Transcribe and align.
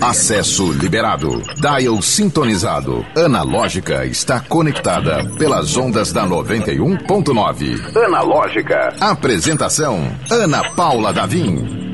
Acesso 0.00 0.72
liberado. 0.72 1.42
Dial 1.56 2.00
sintonizado. 2.02 3.04
Analógica 3.16 4.04
está 4.06 4.40
conectada 4.40 5.24
pelas 5.38 5.76
ondas 5.76 6.12
da 6.12 6.26
91.9. 6.26 7.96
Analógica. 8.04 8.94
Apresentação: 9.00 10.00
Ana 10.30 10.70
Paula 10.70 11.12
Davim. 11.12 11.84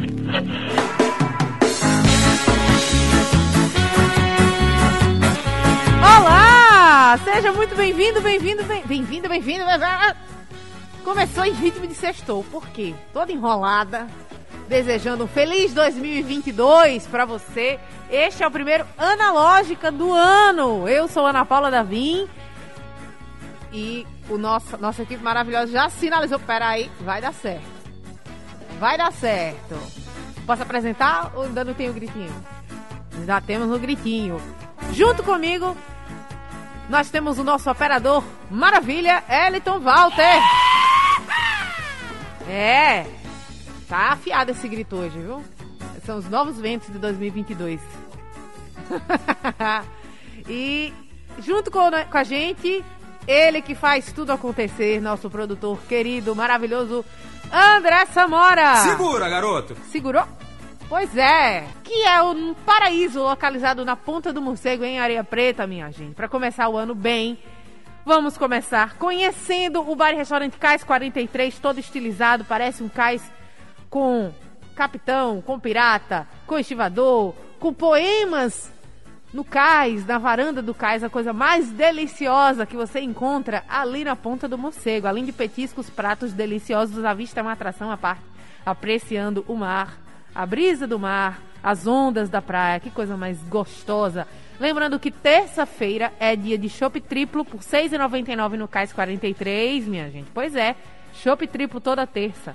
Olá! 6.00 7.18
Seja 7.24 7.52
muito 7.52 7.74
bem-vindo, 7.76 8.20
bem-vindo, 8.20 8.64
bem-vindo, 8.64 9.28
bem-vindo. 9.28 9.64
Começou 11.04 11.44
em 11.44 11.52
ritmo 11.52 11.86
de 11.86 11.94
sextou. 11.94 12.44
Por 12.44 12.66
quê? 12.68 12.94
Toda 13.12 13.32
enrolada, 13.32 14.06
desejando 14.70 15.24
um 15.24 15.26
feliz 15.26 15.74
2022 15.74 17.04
para 17.08 17.24
você. 17.24 17.80
Este 18.08 18.44
é 18.44 18.46
o 18.46 18.50
primeiro 18.52 18.86
Analógica 18.96 19.90
do 19.90 20.14
ano. 20.14 20.88
Eu 20.88 21.08
sou 21.08 21.26
Ana 21.26 21.44
Paula 21.44 21.72
Davim 21.72 22.28
e 23.72 24.06
o 24.28 24.38
nosso, 24.38 24.78
nossa 24.78 25.02
equipe 25.02 25.22
maravilhosa 25.22 25.72
já 25.72 25.90
sinalizou. 25.90 26.38
Peraí, 26.38 26.88
vai 27.00 27.20
dar 27.20 27.34
certo. 27.34 27.64
Vai 28.78 28.96
dar 28.96 29.12
certo. 29.12 29.74
Posso 30.46 30.62
apresentar 30.62 31.32
ou 31.34 31.42
ainda 31.42 31.64
não 31.64 31.74
tem 31.74 31.90
o 31.90 31.92
gritinho? 31.92 32.32
Já 33.26 33.40
temos 33.40 33.74
o 33.74 33.78
gritinho. 33.78 34.40
Junto 34.92 35.24
comigo, 35.24 35.76
nós 36.88 37.10
temos 37.10 37.40
o 37.40 37.44
nosso 37.44 37.68
operador 37.68 38.22
maravilha, 38.48 39.24
Eliton 39.28 39.80
Walter. 39.80 40.40
É, 42.48 43.04
Tá 43.90 44.12
afiado 44.12 44.52
esse 44.52 44.68
grito 44.68 44.94
hoje, 44.94 45.18
viu? 45.18 45.44
São 46.06 46.18
os 46.18 46.30
novos 46.30 46.60
ventos 46.60 46.92
de 46.92 46.98
2022. 47.00 47.80
e 50.48 50.94
junto 51.40 51.72
com, 51.72 51.90
com 52.08 52.18
a 52.18 52.22
gente, 52.22 52.84
ele 53.26 53.60
que 53.60 53.74
faz 53.74 54.12
tudo 54.12 54.30
acontecer, 54.30 55.00
nosso 55.00 55.28
produtor 55.28 55.76
querido, 55.88 56.36
maravilhoso, 56.36 57.04
André 57.52 58.06
Samora. 58.06 58.76
Segura, 58.76 59.28
garoto. 59.28 59.76
Segurou? 59.90 60.22
Pois 60.88 61.16
é, 61.16 61.66
que 61.82 62.04
é 62.04 62.22
um 62.22 62.54
paraíso 62.54 63.20
localizado 63.20 63.84
na 63.84 63.96
ponta 63.96 64.32
do 64.32 64.40
morcego 64.40 64.84
em 64.84 65.00
Areia 65.00 65.24
Preta, 65.24 65.66
minha 65.66 65.90
gente. 65.90 66.14
Para 66.14 66.28
começar 66.28 66.68
o 66.68 66.76
ano 66.76 66.94
bem, 66.94 67.36
vamos 68.06 68.38
começar 68.38 68.94
conhecendo 68.98 69.80
o 69.80 69.96
bar 69.96 70.12
e 70.12 70.16
restaurante 70.16 70.58
Cais 70.58 70.84
43, 70.84 71.58
todo 71.58 71.80
estilizado, 71.80 72.44
parece 72.44 72.84
um 72.84 72.88
cais 72.88 73.20
com 73.90 74.32
capitão, 74.74 75.42
com 75.42 75.58
pirata, 75.58 76.26
com 76.46 76.58
estivador, 76.58 77.34
com 77.58 77.74
poemas 77.74 78.72
no 79.32 79.44
cais, 79.44 80.06
na 80.06 80.16
varanda 80.16 80.62
do 80.62 80.72
cais, 80.72 81.04
a 81.04 81.10
coisa 81.10 81.32
mais 81.32 81.70
deliciosa 81.70 82.66
que 82.66 82.76
você 82.76 83.00
encontra 83.00 83.62
ali 83.68 84.04
na 84.04 84.16
ponta 84.16 84.48
do 84.48 84.56
morcego. 84.56 85.06
Além 85.06 85.24
de 85.24 85.32
petiscos, 85.32 85.90
pratos 85.90 86.32
deliciosos, 86.32 87.04
a 87.04 87.12
vista 87.12 87.40
é 87.40 87.42
uma 87.42 87.52
atração 87.52 87.90
à 87.90 87.96
parte, 87.96 88.22
apreciando 88.64 89.44
o 89.46 89.54
mar, 89.54 89.98
a 90.34 90.46
brisa 90.46 90.86
do 90.86 90.98
mar, 90.98 91.42
as 91.62 91.86
ondas 91.86 92.28
da 92.28 92.40
praia, 92.40 92.80
que 92.80 92.90
coisa 92.90 93.16
mais 93.16 93.38
gostosa. 93.44 94.26
Lembrando 94.58 94.98
que 94.98 95.10
terça-feira 95.10 96.12
é 96.18 96.34
dia 96.34 96.58
de 96.58 96.68
chopp 96.68 97.00
triplo 97.00 97.44
por 97.44 97.60
R$ 97.60 97.66
6,99 97.66 98.56
no 98.56 98.68
Cais 98.68 98.92
43, 98.92 99.86
minha 99.86 100.10
gente. 100.10 100.30
Pois 100.32 100.56
é, 100.56 100.74
chopp 101.12 101.46
triplo 101.46 101.80
toda 101.80 102.06
terça. 102.06 102.54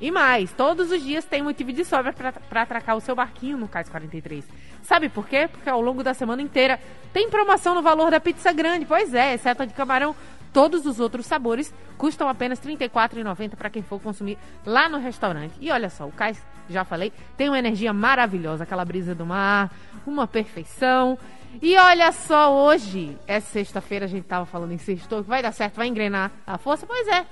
E 0.00 0.10
mais, 0.12 0.52
todos 0.52 0.92
os 0.92 1.02
dias 1.02 1.24
tem 1.24 1.42
motivo 1.42 1.72
de 1.72 1.84
sobra 1.84 2.12
para 2.12 2.62
atracar 2.62 2.96
o 2.96 3.00
seu 3.00 3.16
barquinho 3.16 3.58
no 3.58 3.66
Cais 3.66 3.88
43. 3.88 4.44
Sabe 4.82 5.08
por 5.08 5.26
quê? 5.26 5.48
Porque 5.50 5.68
ao 5.68 5.80
longo 5.80 6.04
da 6.04 6.14
semana 6.14 6.40
inteira 6.40 6.78
tem 7.12 7.28
promoção 7.28 7.74
no 7.74 7.82
valor 7.82 8.10
da 8.10 8.20
pizza 8.20 8.52
grande. 8.52 8.86
Pois 8.86 9.12
é, 9.12 9.34
exceto 9.34 9.62
a 9.62 9.66
de 9.66 9.74
camarão. 9.74 10.14
Todos 10.52 10.86
os 10.86 10.98
outros 10.98 11.26
sabores 11.26 11.74
custam 11.98 12.28
apenas 12.28 12.58
R$ 12.60 12.74
34,90 12.76 13.56
para 13.56 13.68
quem 13.68 13.82
for 13.82 14.00
consumir 14.00 14.38
lá 14.64 14.88
no 14.88 14.98
restaurante. 14.98 15.54
E 15.60 15.70
olha 15.70 15.90
só, 15.90 16.06
o 16.06 16.12
Cais, 16.12 16.42
já 16.70 16.84
falei, 16.84 17.12
tem 17.36 17.48
uma 17.48 17.58
energia 17.58 17.92
maravilhosa, 17.92 18.64
aquela 18.64 18.84
brisa 18.84 19.14
do 19.14 19.26
mar, 19.26 19.70
uma 20.06 20.26
perfeição. 20.26 21.18
E 21.60 21.76
olha 21.76 22.12
só, 22.12 22.54
hoje, 22.54 23.18
é 23.26 23.40
sexta-feira, 23.40 24.06
a 24.06 24.08
gente 24.08 24.24
tava 24.24 24.46
falando 24.46 24.72
em 24.72 24.78
sextou, 24.78 25.22
vai 25.22 25.42
dar 25.42 25.52
certo, 25.52 25.74
vai 25.74 25.86
engrenar 25.86 26.30
a 26.46 26.56
força. 26.56 26.86
Pois 26.86 27.06
é, 27.08 27.26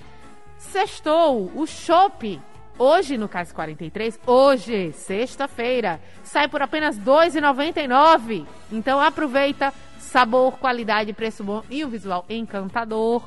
sextou, 0.59 1.51
o 1.55 1.67
chopp 1.67 2.41
Hoje, 2.79 3.17
no 3.17 3.27
Cais 3.27 3.53
43, 3.53 4.21
hoje, 4.27 4.93
sexta-feira, 4.93 5.99
sai 6.23 6.47
por 6.47 6.61
apenas 6.61 6.99
R$ 6.99 7.05
2,99. 7.05 8.47
Então 8.71 9.01
aproveita, 9.01 9.73
sabor, 9.99 10.59
qualidade, 10.59 11.15
preço 11.15 11.43
bom 11.43 11.63
e 11.71 11.83
um 11.83 11.89
visual 11.89 12.27
encantador 12.29 13.27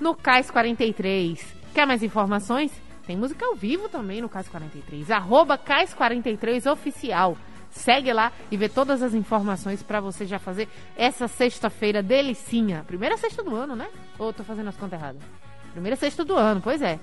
no 0.00 0.16
Cais 0.16 0.50
43. 0.50 1.54
Quer 1.72 1.86
mais 1.86 2.02
informações? 2.02 2.72
Tem 3.06 3.16
música 3.16 3.46
ao 3.46 3.54
vivo 3.54 3.88
também 3.88 4.20
no 4.20 4.28
Cais 4.28 4.48
43. 4.48 5.12
Arroba 5.12 5.56
Cais 5.56 5.94
43 5.94 6.66
Oficial. 6.66 7.36
Segue 7.70 8.12
lá 8.12 8.32
e 8.50 8.56
vê 8.56 8.68
todas 8.68 9.00
as 9.00 9.14
informações 9.14 9.80
para 9.80 10.00
você 10.00 10.26
já 10.26 10.40
fazer 10.40 10.68
essa 10.96 11.28
sexta-feira 11.28 12.02
delicinha. 12.02 12.82
Primeira 12.84 13.16
sexta 13.16 13.44
do 13.44 13.54
ano, 13.54 13.76
né? 13.76 13.86
Ou 14.18 14.32
tô 14.32 14.42
fazendo 14.42 14.68
as 14.68 14.76
contas 14.76 14.98
erradas? 14.98 15.22
Primeira 15.70 15.94
sexta 15.94 16.24
do 16.24 16.34
ano, 16.34 16.60
pois 16.60 16.82
é. 16.82 16.98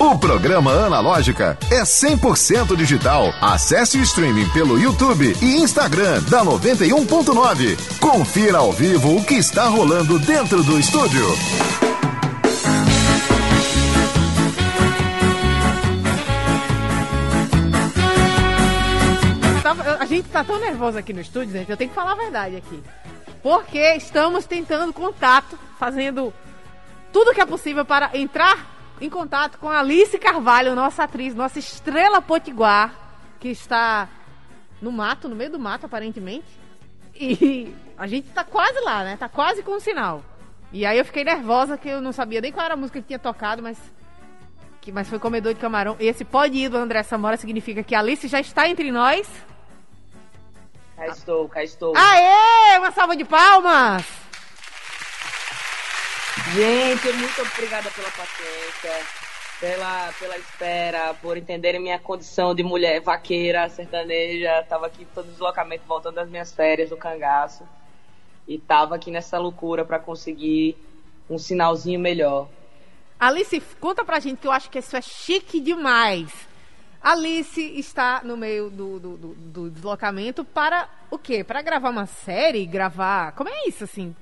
O 0.00 0.16
programa 0.16 0.70
Analógica 0.70 1.58
é 1.72 1.82
100% 1.82 2.76
digital. 2.76 3.34
Acesse 3.40 3.98
o 3.98 4.02
streaming 4.02 4.48
pelo 4.50 4.78
YouTube 4.78 5.36
e 5.42 5.56
Instagram 5.56 6.22
da 6.30 6.44
91.9. 6.44 7.98
Confira 7.98 8.58
ao 8.58 8.70
vivo 8.70 9.16
o 9.16 9.24
que 9.24 9.34
está 9.34 9.66
rolando 9.66 10.20
dentro 10.20 10.62
do 10.62 10.78
estúdio. 10.78 11.26
A 19.98 20.04
gente 20.06 20.28
tá 20.28 20.44
tão 20.44 20.60
nervoso 20.60 20.96
aqui 20.96 21.12
no 21.12 21.20
estúdio, 21.20 21.50
gente, 21.50 21.70
eu 21.70 21.76
tenho 21.76 21.90
que 21.90 21.96
falar 21.96 22.12
a 22.12 22.14
verdade 22.14 22.54
aqui. 22.54 22.80
Porque 23.42 23.96
estamos 23.96 24.46
tentando 24.46 24.92
contato, 24.92 25.58
fazendo 25.76 26.32
tudo 27.12 27.34
que 27.34 27.40
é 27.40 27.46
possível 27.46 27.84
para 27.84 28.16
entrar 28.16 28.77
em 29.00 29.10
contato 29.10 29.58
com 29.58 29.68
Alice 29.68 30.16
Carvalho, 30.18 30.74
nossa 30.74 31.04
atriz, 31.04 31.34
nossa 31.34 31.58
estrela 31.58 32.20
potiguar, 32.20 32.92
que 33.40 33.48
está 33.48 34.08
no 34.80 34.92
mato, 34.92 35.28
no 35.28 35.36
meio 35.36 35.50
do 35.50 35.58
mato, 35.58 35.86
aparentemente. 35.86 36.46
E 37.14 37.74
a 37.96 38.06
gente 38.06 38.28
tá 38.30 38.44
quase 38.44 38.78
lá, 38.80 39.02
né? 39.04 39.16
Tá 39.16 39.28
quase 39.28 39.62
com 39.62 39.72
o 39.72 39.80
sinal. 39.80 40.22
E 40.72 40.84
aí 40.84 40.98
eu 40.98 41.04
fiquei 41.04 41.24
nervosa 41.24 41.78
que 41.78 41.88
eu 41.88 42.00
não 42.00 42.12
sabia 42.12 42.40
nem 42.40 42.52
qual 42.52 42.64
era 42.64 42.74
a 42.74 42.76
música 42.76 43.00
que 43.00 43.06
tinha 43.06 43.18
tocado, 43.18 43.62
mas 43.62 43.78
que 44.80 44.92
mas 44.92 45.08
foi 45.08 45.18
comedor 45.18 45.54
de 45.54 45.60
camarão. 45.60 45.96
E 45.98 46.06
esse 46.06 46.24
pode 46.24 46.56
ir 46.56 46.68
do 46.68 46.76
André 46.76 47.02
Samora 47.02 47.36
significa 47.36 47.82
que 47.82 47.94
a 47.94 48.00
Alice 48.00 48.28
já 48.28 48.40
está 48.40 48.68
entre 48.68 48.92
nós. 48.92 49.28
Cá 50.96 51.06
estou, 51.08 51.48
cá 51.48 51.62
estou. 51.62 51.94
Aê! 51.96 52.78
Uma 52.78 52.90
salva 52.90 53.16
de 53.16 53.24
palmas! 53.24 54.27
Gente, 56.54 57.12
muito 57.12 57.42
obrigada 57.42 57.90
pela 57.90 58.10
paciência, 58.10 59.06
pela, 59.60 60.12
pela 60.18 60.36
espera, 60.38 61.14
por 61.14 61.36
entenderem 61.36 61.80
minha 61.80 61.98
condição 61.98 62.54
de 62.54 62.62
mulher 62.62 63.00
vaqueira, 63.00 63.68
sertaneja. 63.68 64.64
Tava 64.68 64.86
aqui 64.86 65.06
todo 65.14 65.30
deslocamento, 65.30 65.84
voltando 65.86 66.14
das 66.14 66.28
minhas 66.28 66.52
férias 66.52 66.90
do 66.90 66.96
cangaço. 66.96 67.64
E 68.46 68.58
tava 68.58 68.94
aqui 68.94 69.10
nessa 69.10 69.38
loucura 69.38 69.84
para 69.84 69.98
conseguir 69.98 70.76
um 71.28 71.38
sinalzinho 71.38 72.00
melhor. 72.00 72.48
Alice, 73.20 73.60
conta 73.80 74.04
pra 74.04 74.20
gente 74.20 74.38
que 74.38 74.46
eu 74.46 74.52
acho 74.52 74.70
que 74.70 74.78
isso 74.78 74.96
é 74.96 75.02
chique 75.02 75.60
demais. 75.60 76.30
Alice 77.02 77.60
está 77.60 78.22
no 78.24 78.36
meio 78.36 78.70
do, 78.70 78.98
do, 78.98 79.16
do, 79.16 79.34
do 79.34 79.70
deslocamento 79.70 80.44
para 80.44 80.88
o 81.10 81.18
quê? 81.18 81.44
Para 81.44 81.62
gravar 81.62 81.90
uma 81.90 82.06
série? 82.06 82.64
Gravar. 82.64 83.32
Como 83.32 83.50
é 83.50 83.68
isso, 83.68 83.84
assim? 83.84 84.14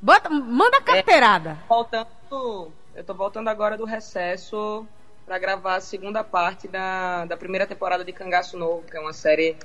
Bota, 0.00 0.30
manda 0.30 0.76
a 0.76 0.80
carteirada. 0.80 1.50
É, 1.50 1.68
voltando, 1.68 2.72
eu 2.94 3.04
tô 3.04 3.14
voltando 3.14 3.48
agora 3.48 3.76
do 3.76 3.84
recesso 3.84 4.86
para 5.26 5.38
gravar 5.38 5.74
a 5.74 5.80
segunda 5.80 6.22
parte 6.22 6.68
da, 6.68 7.24
da 7.24 7.36
primeira 7.36 7.66
temporada 7.66 8.04
de 8.04 8.12
Cangaço 8.12 8.56
Novo, 8.56 8.84
que 8.84 8.96
é 8.96 9.00
uma 9.00 9.12
série 9.12 9.56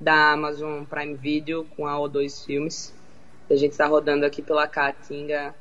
da 0.00 0.32
Amazon 0.32 0.84
Prime 0.84 1.14
Video 1.14 1.66
com 1.76 1.86
a 1.86 1.96
O2 1.96 2.46
Filmes. 2.46 2.94
A 3.50 3.56
gente 3.56 3.72
está 3.72 3.86
rodando 3.86 4.24
aqui 4.24 4.40
pela 4.40 4.66
Caatinga 4.66 5.54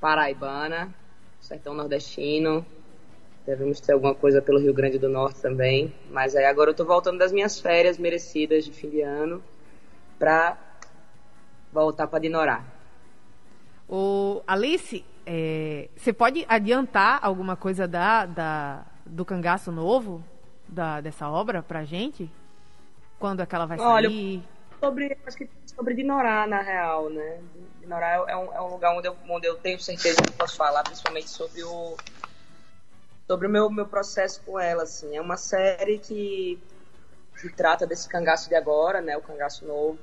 Paraibana, 0.00 0.94
Sertão 1.40 1.74
Nordestino. 1.74 2.64
Devemos 3.44 3.80
ter 3.80 3.92
alguma 3.92 4.14
coisa 4.14 4.40
pelo 4.40 4.60
Rio 4.60 4.72
Grande 4.72 4.98
do 4.98 5.08
Norte 5.08 5.40
também. 5.40 5.92
Mas 6.10 6.36
aí 6.36 6.44
agora 6.44 6.70
eu 6.70 6.74
tô 6.74 6.84
voltando 6.84 7.18
das 7.18 7.32
minhas 7.32 7.58
férias 7.58 7.98
merecidas 7.98 8.64
de 8.64 8.70
fim 8.70 8.88
de 8.88 9.00
ano 9.00 9.42
para 10.16 10.56
voltar 11.72 12.06
para 12.06 12.20
Dinorá. 12.20 12.64
O 13.92 14.42
Alice, 14.46 15.04
é, 15.26 15.88
você 15.96 16.12
pode 16.12 16.46
adiantar 16.48 17.18
alguma 17.22 17.56
coisa 17.56 17.88
da, 17.88 18.24
da, 18.24 18.86
do 19.04 19.24
cangaço 19.24 19.72
novo? 19.72 20.22
da, 20.70 21.00
dessa 21.00 21.28
obra 21.28 21.62
pra 21.62 21.84
gente? 21.84 22.30
Quando 23.18 23.42
é 23.42 23.46
que 23.46 23.54
ela 23.54 23.66
vai 23.66 23.78
Olha, 23.78 24.08
sair? 24.08 24.42
Sobre, 24.78 25.18
acho 25.26 25.36
que 25.36 25.50
sobre 25.66 25.94
Dinorá, 25.94 26.46
na 26.46 26.62
real, 26.62 27.10
né? 27.10 27.40
Dinorá 27.80 28.24
é 28.28 28.36
um, 28.36 28.54
é 28.54 28.60
um 28.62 28.68
lugar 28.68 28.96
onde 28.96 29.08
eu, 29.08 29.16
onde 29.28 29.46
eu 29.46 29.56
tenho 29.56 29.78
certeza 29.78 30.22
que 30.22 30.32
posso 30.32 30.56
falar, 30.56 30.82
principalmente 30.84 31.28
sobre 31.28 31.62
o 31.62 31.96
sobre 33.26 33.46
o 33.46 33.50
meu, 33.50 33.70
meu 33.70 33.86
processo 33.86 34.42
com 34.42 34.58
ela, 34.58 34.84
assim. 34.84 35.16
É 35.16 35.20
uma 35.20 35.36
série 35.36 35.98
que, 35.98 36.58
que 37.40 37.48
trata 37.50 37.86
desse 37.86 38.08
cangaço 38.08 38.48
de 38.48 38.54
agora, 38.56 39.00
né? 39.00 39.16
O 39.16 39.22
cangaço 39.22 39.64
novo. 39.66 39.98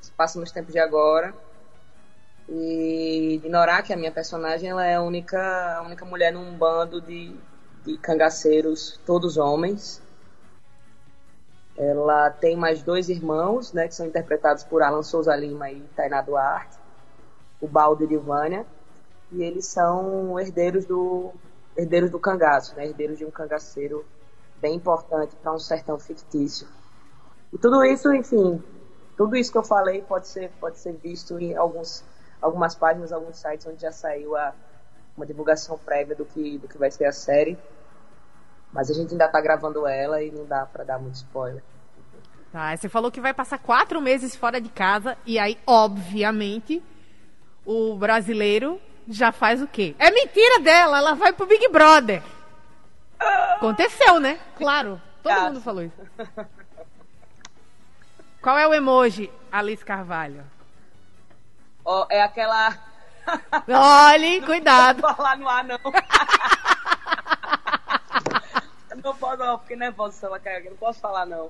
Se 0.00 0.12
passa 0.12 0.38
nos 0.38 0.52
tempos 0.52 0.72
de 0.72 0.78
agora. 0.78 1.34
E 2.48 3.40
Dinorá, 3.42 3.82
que 3.82 3.92
a 3.92 3.96
minha 3.96 4.12
personagem, 4.12 4.70
ela 4.70 4.84
é 4.84 4.96
a 4.96 5.02
única, 5.02 5.76
a 5.78 5.82
única 5.82 6.04
mulher 6.04 6.32
num 6.32 6.54
bando 6.56 7.00
de, 7.00 7.34
de 7.84 7.96
cangaceiros, 7.98 9.00
todos 9.06 9.36
homens. 9.36 10.02
Ela 11.76 12.30
tem 12.30 12.56
mais 12.56 12.82
dois 12.82 13.08
irmãos, 13.08 13.72
né, 13.72 13.88
que 13.88 13.94
são 13.94 14.06
interpretados 14.06 14.64
por 14.64 14.82
Alan 14.82 15.02
Souza 15.02 15.34
Lima 15.34 15.70
e 15.70 15.80
Tainá 15.96 16.20
Duarte, 16.20 16.76
o 17.60 17.66
Baldo 17.66 18.04
e 18.04 18.06
Livânia, 18.06 18.66
e 19.30 19.42
eles 19.42 19.66
são 19.66 20.38
herdeiros 20.38 20.84
do 20.84 21.32
herdeiros 21.74 22.10
do 22.10 22.20
cangaço, 22.20 22.76
né, 22.76 22.86
herdeiros 22.86 23.16
de 23.16 23.24
um 23.24 23.30
cangaceiro 23.30 24.04
bem 24.60 24.74
importante 24.74 25.34
para 25.36 25.52
um 25.52 25.58
sertão 25.58 25.98
fictício. 25.98 26.68
E 27.50 27.56
tudo 27.56 27.82
isso, 27.84 28.12
enfim, 28.12 28.62
tudo 29.16 29.34
isso 29.34 29.50
que 29.50 29.58
eu 29.58 29.64
falei 29.64 30.02
pode 30.02 30.28
ser 30.28 30.50
pode 30.60 30.78
ser 30.78 30.92
visto 30.92 31.38
em 31.38 31.56
alguns 31.56 32.04
algumas 32.42 32.74
páginas, 32.74 33.12
alguns 33.12 33.38
sites 33.38 33.66
onde 33.66 33.80
já 33.80 33.92
saiu 33.92 34.36
a, 34.36 34.52
uma 35.16 35.24
divulgação 35.24 35.78
prévia 35.78 36.16
do 36.16 36.26
que 36.26 36.58
do 36.58 36.68
que 36.68 36.76
vai 36.76 36.90
ser 36.90 37.04
a 37.04 37.12
série. 37.12 37.56
Mas 38.72 38.90
a 38.90 38.94
gente 38.94 39.12
ainda 39.12 39.28
tá 39.28 39.40
gravando 39.40 39.86
ela 39.86 40.22
e 40.22 40.30
não 40.30 40.44
dá 40.44 40.66
para 40.66 40.82
dar 40.82 40.98
muito 40.98 41.14
spoiler. 41.14 41.62
Tá, 42.50 42.76
você 42.76 42.88
falou 42.88 43.10
que 43.10 43.20
vai 43.20 43.32
passar 43.32 43.58
quatro 43.58 44.00
meses 44.00 44.34
fora 44.36 44.60
de 44.60 44.68
casa 44.68 45.16
e 45.24 45.38
aí, 45.38 45.58
obviamente, 45.66 46.82
o 47.64 47.94
brasileiro 47.96 48.80
já 49.08 49.32
faz 49.32 49.62
o 49.62 49.66
quê? 49.66 49.94
É 49.98 50.10
mentira 50.10 50.60
dela, 50.60 50.98
ela 50.98 51.14
vai 51.14 51.32
pro 51.32 51.46
Big 51.46 51.66
Brother. 51.68 52.22
Aconteceu, 53.56 54.18
né? 54.18 54.38
Claro, 54.56 55.00
todo 55.22 55.40
mundo 55.42 55.60
falou 55.60 55.82
isso. 55.82 55.96
Qual 58.42 58.58
é 58.58 58.66
o 58.66 58.74
emoji, 58.74 59.30
Alice 59.50 59.84
Carvalho? 59.84 60.44
Ó, 61.84 62.06
é 62.10 62.22
aquela. 62.22 62.78
Olhe, 64.12 64.40
cuidado. 64.42 65.02
Não 65.02 65.14
falar 65.14 65.36
no 65.36 65.48
ar, 65.48 65.64
não. 65.64 65.78
Eu 68.90 68.96
não 69.02 69.16
posso, 69.16 69.36
não, 69.38 69.58
fiquei 69.58 69.76
nervosa 69.76 70.16
se 70.16 70.24
ela 70.24 70.38
cair 70.38 70.56
aqui, 70.56 70.70
não 70.70 70.76
posso 70.76 71.00
falar, 71.00 71.26
não. 71.26 71.48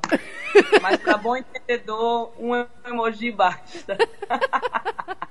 Mas 0.80 1.00
pra 1.00 1.16
bom 1.16 1.36
entendedor, 1.36 2.32
um 2.38 2.66
emoji 2.86 3.32
basta. 3.32 3.98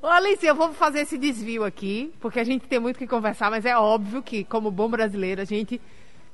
Ô, 0.00 0.06
Alice, 0.06 0.46
eu 0.46 0.54
vou 0.54 0.72
fazer 0.72 1.00
esse 1.00 1.18
desvio 1.18 1.64
aqui, 1.64 2.14
porque 2.18 2.40
a 2.40 2.44
gente 2.44 2.66
tem 2.66 2.78
muito 2.78 2.98
que 2.98 3.06
conversar, 3.06 3.50
mas 3.50 3.66
é 3.66 3.76
óbvio 3.76 4.22
que, 4.22 4.42
como 4.44 4.70
bom 4.70 4.88
brasileiro, 4.88 5.42
a 5.42 5.44
gente 5.44 5.78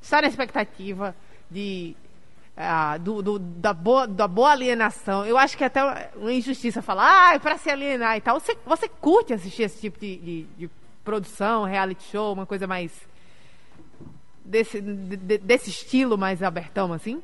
está 0.00 0.22
na 0.22 0.28
expectativa 0.28 1.14
de, 1.50 1.96
ah, 2.60 2.99
do, 2.99 3.22
do- 3.22 3.38
da, 3.38 3.72
boa, 3.72 4.06
da 4.06 4.26
boa 4.26 4.50
alienação. 4.50 5.25
Eu 5.25 5.38
acho 5.38 5.56
que 5.56 5.62
é 5.62 5.69
até 5.69 6.10
uma 6.16 6.32
injustiça 6.32 6.82
falar, 6.82 7.28
ah, 7.31 7.34
é 7.34 7.38
pra 7.38 7.56
se 7.56 7.70
alienar 7.70 8.16
e 8.16 8.20
tal. 8.20 8.40
Você, 8.40 8.56
você 8.66 8.88
curte 8.88 9.32
assistir 9.32 9.62
esse 9.62 9.81
tipo 9.81 9.99
de, 10.00 10.16
de- 10.16 10.43
de 10.58 10.70
produção, 11.05 11.62
reality 11.64 12.02
show, 12.10 12.32
uma 12.32 12.44
coisa 12.46 12.66
mais. 12.66 12.93
desse, 14.44 14.81
de- 14.81 15.16
de- 15.16 15.38
desse 15.38 15.70
estilo 15.70 16.19
mais 16.19 16.43
abertão, 16.43 16.93
assim? 16.93 17.22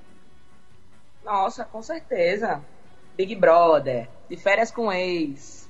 Nossa, 1.25 1.65
com 1.65 1.83
certeza. 1.83 2.63
Big 3.17 3.35
Brother, 3.35 4.09
de 4.29 4.37
férias 4.37 4.71
com 4.71 4.93
ex, 4.93 5.69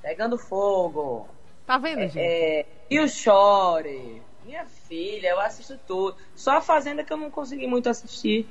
pegando 0.00 0.38
fogo, 0.38 1.28
Tá 1.66 1.76
vendo, 1.78 2.00
gente? 2.02 2.18
é, 2.18 2.64
e 2.88 2.98
o 3.00 3.08
Chore, 3.08 4.22
minha 4.44 4.64
filha, 4.64 5.28
eu 5.28 5.40
assisto 5.40 5.78
tudo. 5.86 6.16
Só 6.34 6.56
a 6.58 6.60
Fazenda 6.60 7.02
que 7.04 7.12
eu 7.12 7.16
não 7.16 7.30
consegui 7.30 7.66
muito 7.66 7.88
assistir. 7.88 8.48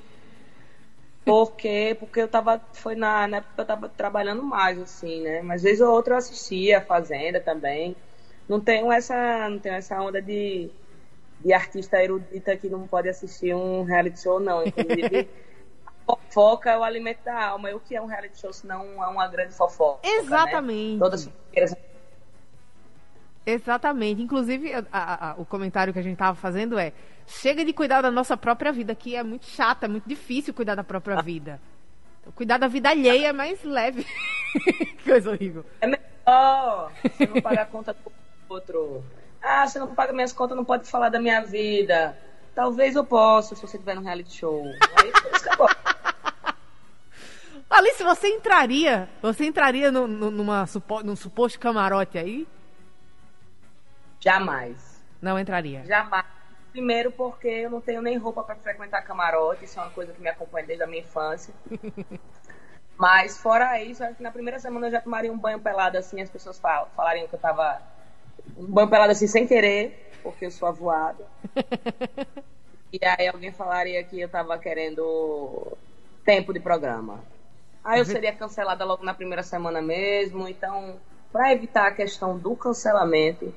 Porque, 1.30 1.96
porque 2.00 2.22
eu 2.22 2.28
tava. 2.28 2.60
Foi 2.74 2.96
na, 2.96 3.28
na 3.28 3.38
época 3.38 3.54
que 3.56 3.62
eu 3.62 3.66
tava 3.66 3.90
trabalhando 3.90 4.42
mais, 4.44 4.80
assim, 4.80 5.22
né? 5.22 5.42
Mas 5.42 5.62
vez 5.62 5.80
ou 5.80 5.92
outra 5.92 6.16
eu 6.16 6.18
assistia 6.18 6.80
a 6.80 6.82
Fazenda 6.82 7.40
também. 7.40 7.96
Não 8.48 8.60
tenho 8.60 8.92
essa. 8.92 9.48
Não 9.48 9.60
tenho 9.60 9.76
essa 9.76 10.02
onda 10.02 10.22
de, 10.22 10.72
de 11.40 11.54
artista 11.54 12.04
erudita 12.04 12.58
que 12.58 12.68
não 12.68 12.88
pode 12.88 13.08
assistir 13.10 13.54
um 13.54 13.84
reality 13.84 14.22
show, 14.22 14.40
não. 14.40 14.66
Inclusive, 14.66 15.30
a 15.86 15.92
fofoca 16.14 16.72
é 16.72 16.78
o 16.78 16.84
alimento 16.84 17.24
da 17.24 17.46
alma. 17.50 17.70
E 17.70 17.76
o 17.76 17.80
que 17.80 17.96
é 17.96 18.02
um 18.02 18.08
reality 18.08 18.40
show 18.40 18.52
se 18.52 18.66
não 18.66 19.04
é 19.04 19.08
uma 19.08 19.28
grande 19.28 19.54
fofoca? 19.54 20.00
né? 20.08 20.14
Exatamente. 20.16 21.00
Todas 21.00 21.28
as 21.28 21.76
Exatamente. 23.46 24.22
Inclusive, 24.22 24.74
a- 24.74 24.86
a- 24.92 25.32
a- 25.32 25.36
o 25.38 25.46
comentário 25.46 25.92
que 25.94 26.00
a 26.00 26.04
gente 26.04 26.18
tava 26.18 26.36
fazendo 26.36 26.78
é: 26.78 26.94
chega 27.30 27.64
de 27.64 27.72
cuidar 27.74 28.02
da 28.02 28.12
nossa 28.12 28.36
própria 28.36 28.72
vida, 28.72 28.94
que 28.96 29.16
é 29.16 29.24
muito 29.24 29.46
chata, 29.46 29.86
é 29.86 29.90
muito 29.90 30.08
difícil 30.08 30.54
cuidar 30.54 30.76
da 30.76 30.84
própria 30.84 31.22
vida. 31.22 31.62
Cuidar 32.36 32.58
da 32.58 32.68
vida 32.68 32.90
alheia 32.90 33.30
é 33.30 33.34
mais 33.34 33.64
leve. 33.64 34.06
Que 34.54 35.04
Coisa 35.10 35.32
horrível. 35.32 35.66
É 35.82 35.88
melhor 35.88 36.92
você 37.04 37.26
não 37.26 37.42
pagar 37.42 37.64
a 37.64 37.66
conta 37.66 37.94
do 37.94 38.12
outro. 38.50 39.04
Ah, 39.42 39.66
você 39.68 39.80
não 39.80 39.96
paga 39.96 40.12
minhas 40.14 40.34
contas, 40.34 40.56
não 40.58 40.66
pode 40.66 40.90
falar 40.90 41.10
da 41.10 41.20
minha 41.20 41.42
vida. 41.42 42.18
Talvez 42.54 42.96
eu 42.96 43.06
possa, 43.06 43.56
se 43.56 43.62
você 43.62 43.78
tiver 43.78 43.96
num 43.96 44.04
reality 44.04 44.36
show. 44.36 44.64
Aí 44.98 45.12
gosto. 45.58 45.78
Alice, 47.70 48.04
você 48.04 48.28
entraria? 48.28 49.08
Você 49.22 49.46
entraria 49.46 49.92
no, 49.92 50.08
no- 50.08 50.32
numa 50.32 50.66
num 51.04 51.16
suposto 51.16 51.60
camarote 51.60 52.18
aí? 52.18 52.48
Jamais. 54.20 55.02
Não 55.22 55.38
entraria. 55.40 55.86
Jamais. 55.86 56.26
Primeiro 56.80 57.12
porque 57.12 57.50
eu 57.50 57.70
não 57.70 57.82
tenho 57.82 58.02
nem 58.02 58.18
roupa 58.18 58.42
para 58.42 58.56
frequentar 58.56 59.02
camarote, 59.02 59.66
isso 59.66 59.78
é 59.78 59.82
uma 59.82 59.92
coisa 59.92 60.14
que 60.14 60.22
me 60.22 60.30
acompanha 60.30 60.66
desde 60.66 60.82
a 60.82 60.88
minha 60.88 61.02
infância. 61.02 61.54
Mas 62.98 63.38
fora 63.38 63.84
isso, 63.84 64.02
acho 64.02 64.16
que 64.16 64.24
na 64.24 64.32
primeira 64.32 64.58
semana 64.60 64.88
eu 64.88 64.92
já 64.92 65.02
tomaria 65.02 65.30
um 65.30 65.38
banho 65.38 65.60
pelado 65.60 65.98
assim, 65.98 66.22
as 66.22 66.30
pessoas 66.30 66.58
fal 66.58 66.90
falariam 66.96 67.28
que 67.28 67.36
eu 67.36 67.40
tava 67.40 67.82
um 68.56 68.66
banho 68.66 68.90
pelado 68.90 69.12
assim 69.12 69.28
sem 69.28 69.46
querer, 69.46 70.10
porque 70.24 70.46
eu 70.46 70.52
sou 70.52 70.70
avoada. 70.70 71.26
E 72.92 73.00
aí 73.06 73.28
alguém 73.28 73.52
falaria 73.52 74.04
que 74.04 74.20
eu 74.20 74.28
tava 74.28 74.58
querendo 74.58 75.78
tempo 76.26 76.52
de 76.52 76.60
programa. 76.60 77.24
Aí 77.84 78.00
eu 78.00 78.06
seria 78.06 78.34
cancelada 78.34 78.84
logo 78.84 79.04
na 79.04 79.14
primeira 79.14 79.44
semana 79.44 79.80
mesmo, 79.80 80.48
então 80.48 81.00
para 81.32 81.54
evitar 81.54 81.86
a 81.86 81.92
questão 81.92 82.36
do 82.36 82.56
cancelamento, 82.56 83.54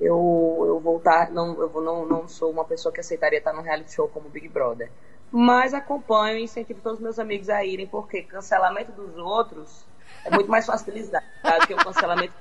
eu, 0.00 0.64
eu 0.66 0.80
voltar, 0.80 1.30
não, 1.30 1.60
eu 1.60 1.68
vou- 1.68 1.82
não, 1.82 2.06
não 2.06 2.28
sou 2.28 2.50
uma 2.50 2.64
pessoa 2.64 2.92
que 2.92 3.00
aceitaria 3.00 3.38
estar 3.38 3.52
num 3.52 3.62
reality 3.62 3.92
show 3.94 4.08
como 4.08 4.28
Big 4.28 4.48
Brother. 4.48 4.90
Mas 5.30 5.74
acompanho 5.74 6.38
e 6.38 6.44
incentivo 6.44 6.80
todos 6.80 6.98
os 6.98 7.02
meus 7.02 7.18
amigos 7.18 7.48
a 7.48 7.64
irem, 7.64 7.86
porque 7.86 8.22
cancelamento 8.22 8.92
dos 8.92 9.16
outros 9.16 9.84
é 10.24 10.30
muito 10.30 10.50
mais 10.50 10.66
fácil 10.66 10.92
de 10.92 11.00
lidar 11.00 11.24
tá, 11.42 11.58
do 11.58 11.66
que 11.66 11.74
o 11.74 11.76
cancelamento. 11.76 12.34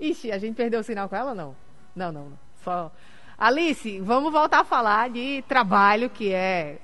Ixi, 0.00 0.32
a 0.32 0.38
gente 0.38 0.56
perdeu 0.56 0.80
o 0.80 0.82
sinal 0.82 1.08
com 1.08 1.16
ela 1.16 1.34
não? 1.34 1.54
Não, 1.94 2.10
não, 2.10 2.24
não. 2.30 2.38
Só. 2.62 2.90
Alice, 3.38 4.00
vamos 4.00 4.32
voltar 4.32 4.60
a 4.60 4.64
falar 4.64 5.10
de 5.10 5.42
trabalho, 5.48 6.10
que 6.10 6.32
é 6.32 6.78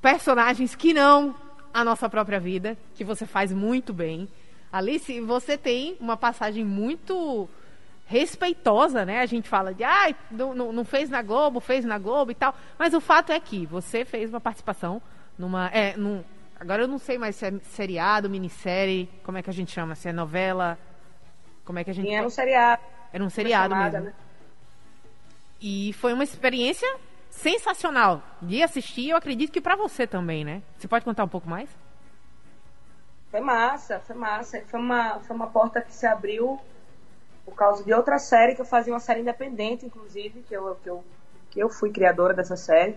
personagens 0.00 0.74
que 0.74 0.94
não 0.94 1.34
a 1.72 1.84
nossa 1.84 2.08
própria 2.08 2.40
vida, 2.40 2.76
que 2.94 3.04
você 3.04 3.26
faz 3.26 3.52
muito 3.52 3.92
bem. 3.92 4.28
Alice, 4.76 5.20
você 5.20 5.56
tem 5.56 5.96
uma 6.00 6.16
passagem 6.16 6.64
muito 6.64 7.48
respeitosa, 8.06 9.04
né? 9.04 9.20
A 9.20 9.26
gente 9.26 9.48
fala 9.48 9.74
de, 9.74 9.82
ah, 9.82 10.14
não, 10.30 10.54
não, 10.54 10.84
fez 10.84 11.10
na 11.10 11.22
Globo, 11.22 11.60
fez 11.60 11.84
na 11.84 11.98
Globo 11.98 12.30
e 12.30 12.34
tal. 12.34 12.54
Mas 12.78 12.94
o 12.94 13.00
fato 13.00 13.32
é 13.32 13.40
que 13.40 13.66
você 13.66 14.04
fez 14.04 14.30
uma 14.30 14.40
participação 14.40 15.02
numa. 15.36 15.68
É, 15.68 15.96
num, 15.96 16.22
agora 16.58 16.82
eu 16.82 16.88
não 16.88 16.98
sei 16.98 17.18
mais 17.18 17.36
se 17.36 17.46
é 17.46 17.52
seriado, 17.62 18.30
minissérie, 18.30 19.10
como 19.24 19.38
é 19.38 19.42
que 19.42 19.50
a 19.50 19.52
gente 19.52 19.72
chama? 19.72 19.94
Se 19.94 20.08
é 20.08 20.12
novela. 20.12 20.78
Como 21.64 21.78
é 21.78 21.84
que 21.84 21.90
a 21.90 21.94
gente. 21.94 22.06
Tinha 22.06 22.24
um 22.24 22.30
seriado. 22.30 22.82
Era 23.12 23.24
um 23.24 23.30
seriado 23.30 23.74
chamada, 23.74 24.00
mesmo. 24.00 24.06
né? 24.06 24.26
E 25.60 25.92
foi 25.94 26.12
uma 26.12 26.22
experiência 26.22 26.88
sensacional 27.30 28.22
de 28.40 28.62
assistir. 28.62 29.10
Eu 29.10 29.16
acredito 29.16 29.50
que 29.50 29.60
pra 29.60 29.74
você 29.74 30.06
também, 30.06 30.44
né? 30.44 30.62
Você 30.76 30.86
pode 30.86 31.04
contar 31.04 31.24
um 31.24 31.28
pouco 31.28 31.48
mais? 31.48 31.68
Foi 33.36 33.44
massa, 33.44 34.00
foi 34.00 34.16
massa. 34.16 34.62
Foi 34.66 34.80
uma, 34.80 35.20
foi 35.20 35.36
uma 35.36 35.46
porta 35.46 35.82
que 35.82 35.92
se 35.92 36.06
abriu 36.06 36.58
por 37.44 37.54
causa 37.54 37.84
de 37.84 37.92
outra 37.92 38.18
série 38.18 38.54
que 38.54 38.62
eu 38.62 38.64
fazia 38.64 38.94
uma 38.94 38.98
série 38.98 39.20
independente, 39.20 39.84
inclusive, 39.84 40.42
que 40.42 40.54
eu, 40.56 40.74
que 40.82 40.88
eu, 40.88 41.04
que 41.50 41.60
eu 41.60 41.68
fui 41.68 41.90
criadora 41.90 42.32
dessa 42.32 42.56
série. 42.56 42.96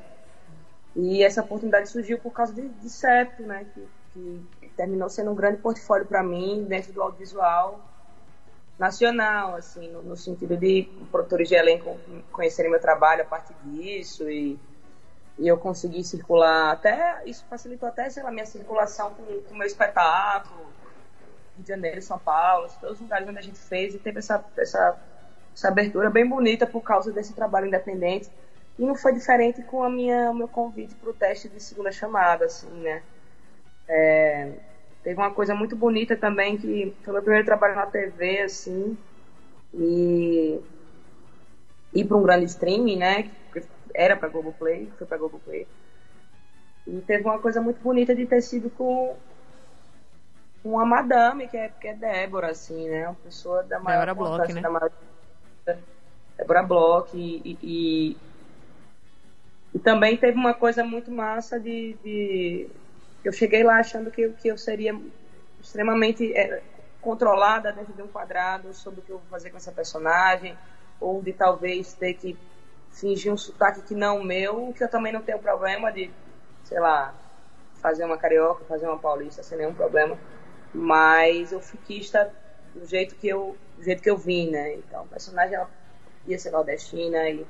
E 0.95 1.21
essa 1.23 1.41
oportunidade 1.41 1.89
surgiu 1.89 2.17
por 2.19 2.31
causa 2.31 2.53
de, 2.53 2.69
de 2.69 2.89
Septo, 2.89 3.43
né? 3.43 3.65
Que, 3.73 3.87
que 4.13 4.69
terminou 4.77 5.09
sendo 5.09 5.29
um 5.29 5.35
grande 5.35 5.57
portfólio 5.57 6.05
para 6.05 6.23
mim 6.23 6.63
dentro 6.63 6.93
do 6.93 7.01
audiovisual. 7.01 7.77
nacional, 8.79 9.55
assim, 9.55 9.89
no, 9.89 10.01
no, 10.01 10.15
sentido 10.15 10.55
de 10.55 10.87
produtores 11.11 11.49
de 11.49 11.55
elenco 11.55 11.99
conhecerem 12.31 12.71
meu 12.71 12.79
trabalho 12.79 13.23
a 13.23 13.25
partir 13.25 13.53
disso 13.65 14.29
e, 14.29 14.57
e 15.39 15.47
eu 15.47 15.57
consegui 15.57 16.03
circular 16.03 16.71
até, 16.71 17.21
isso 17.25 17.45
facilitou 17.49 17.87
até, 17.87 18.09
sei 18.09 18.21
lá, 18.21 18.29
minha 18.29 18.45
circulação 18.45 19.15
com 19.15 19.23
o 19.23 19.57
meu 19.57 19.65
espetáculo, 19.65 20.59
Rio 21.55 21.63
de 21.63 21.67
Janeiro, 21.67 22.01
São 22.01 22.19
Paulo, 22.19 22.67
todos 22.79 22.95
os 22.97 23.01
lugares 23.01 23.27
onde 23.27 23.39
a 23.39 23.41
gente 23.41 23.57
fez 23.57 23.95
e 23.95 23.99
teve 23.99 24.19
essa, 24.19 24.43
essa, 24.57 24.97
essa 25.55 25.67
abertura 25.69 26.09
bem 26.09 26.27
bonita 26.27 26.67
por 26.67 26.81
causa 26.81 27.11
desse 27.13 27.33
trabalho 27.33 27.67
independente 27.67 28.29
e 28.77 28.83
não 28.83 28.95
foi 28.95 29.13
diferente 29.13 29.61
com 29.63 29.81
a 29.81 29.89
minha, 29.89 30.33
meu 30.33 30.47
convite 30.47 30.93
para 30.95 31.09
o 31.09 31.13
teste 31.13 31.47
de 31.47 31.61
segunda 31.61 31.91
chamada, 31.91 32.45
assim, 32.45 32.69
né? 32.81 33.01
É, 33.87 34.51
teve 35.03 35.19
uma 35.19 35.31
coisa 35.31 35.55
muito 35.55 35.75
bonita 35.75 36.15
também, 36.17 36.57
que 36.57 36.93
foi 37.01 37.13
meu 37.13 37.21
primeiro 37.21 37.45
trabalho 37.45 37.75
na 37.75 37.85
TV, 37.85 38.41
assim, 38.41 38.97
e 39.73 40.61
ir 41.93 42.05
para 42.05 42.17
um 42.17 42.23
grande 42.23 42.45
streaming, 42.45 42.97
né? 42.97 43.29
Era 43.99 44.15
para 44.15 44.29
Globoplay, 44.29 44.89
foi 44.97 45.05
para 45.05 45.17
Globoplay. 45.17 45.67
E 46.87 47.01
teve 47.01 47.25
uma 47.25 47.37
coisa 47.37 47.59
muito 47.59 47.81
bonita 47.81 48.15
de 48.15 48.25
ter 48.25 48.41
sido 48.41 48.69
com 48.69 49.17
uma 50.63 50.85
madame, 50.85 51.49
que 51.49 51.57
é, 51.57 51.67
que 51.67 51.89
é 51.89 51.93
Débora, 51.93 52.51
assim, 52.51 52.87
né? 52.87 53.09
Uma 53.09 53.15
pessoa 53.15 53.61
da 53.63 53.77
maior 53.77 54.05
Débora 54.05 54.37
Bloch, 54.37 54.53
né? 54.53 54.61
Maior... 54.61 54.89
Débora 56.37 56.63
Bloch 56.63 57.09
e, 57.13 57.57
e, 57.61 58.17
e 59.75 59.79
também 59.79 60.15
teve 60.15 60.37
uma 60.37 60.53
coisa 60.53 60.81
muito 60.81 61.11
massa 61.11 61.59
de, 61.59 61.97
de... 62.01 62.69
eu 63.21 63.33
cheguei 63.33 63.63
lá 63.63 63.79
achando 63.79 64.09
que, 64.09 64.29
que 64.29 64.47
eu 64.47 64.57
seria 64.57 64.97
extremamente 65.61 66.31
é, 66.31 66.63
controlada 67.01 67.73
dentro 67.73 67.91
de 67.91 68.01
um 68.01 68.07
quadrado 68.07 68.73
sobre 68.73 69.01
o 69.01 69.03
que 69.03 69.11
eu 69.11 69.17
vou 69.17 69.27
fazer 69.27 69.49
com 69.49 69.57
essa 69.57 69.73
personagem, 69.73 70.57
ou 71.01 71.21
de 71.21 71.33
talvez 71.33 71.93
ter 71.93 72.13
que 72.13 72.37
fingir 72.91 73.31
um 73.31 73.37
sotaque 73.37 73.81
que 73.81 73.95
não 73.95 74.23
meu, 74.23 74.73
que 74.73 74.83
eu 74.83 74.89
também 74.89 75.13
não 75.13 75.21
tenho 75.21 75.39
problema 75.39 75.91
de, 75.91 76.11
sei 76.63 76.79
lá, 76.79 77.13
fazer 77.75 78.03
uma 78.03 78.17
carioca, 78.17 78.65
fazer 78.65 78.87
uma 78.87 78.97
paulista 78.97 79.41
sem 79.41 79.57
nenhum 79.57 79.73
problema, 79.73 80.17
mas 80.73 81.51
eu 81.51 81.61
fiquista 81.61 82.31
do 82.75 82.85
jeito 82.85 83.15
que 83.15 83.27
eu, 83.27 83.57
do 83.77 83.83
jeito 83.83 84.01
que 84.01 84.09
eu 84.09 84.17
vim, 84.17 84.49
né? 84.49 84.75
Então, 84.75 85.01
a 85.01 85.05
personagem 85.05 85.55
ela 85.55 85.69
ia 86.27 86.37
ser 86.37 86.51
nordestina 86.51 87.29
e 87.29 87.45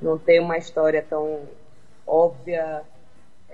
não 0.00 0.18
tem 0.18 0.40
uma 0.40 0.58
história 0.58 1.02
tão 1.02 1.48
óbvia. 2.06 2.82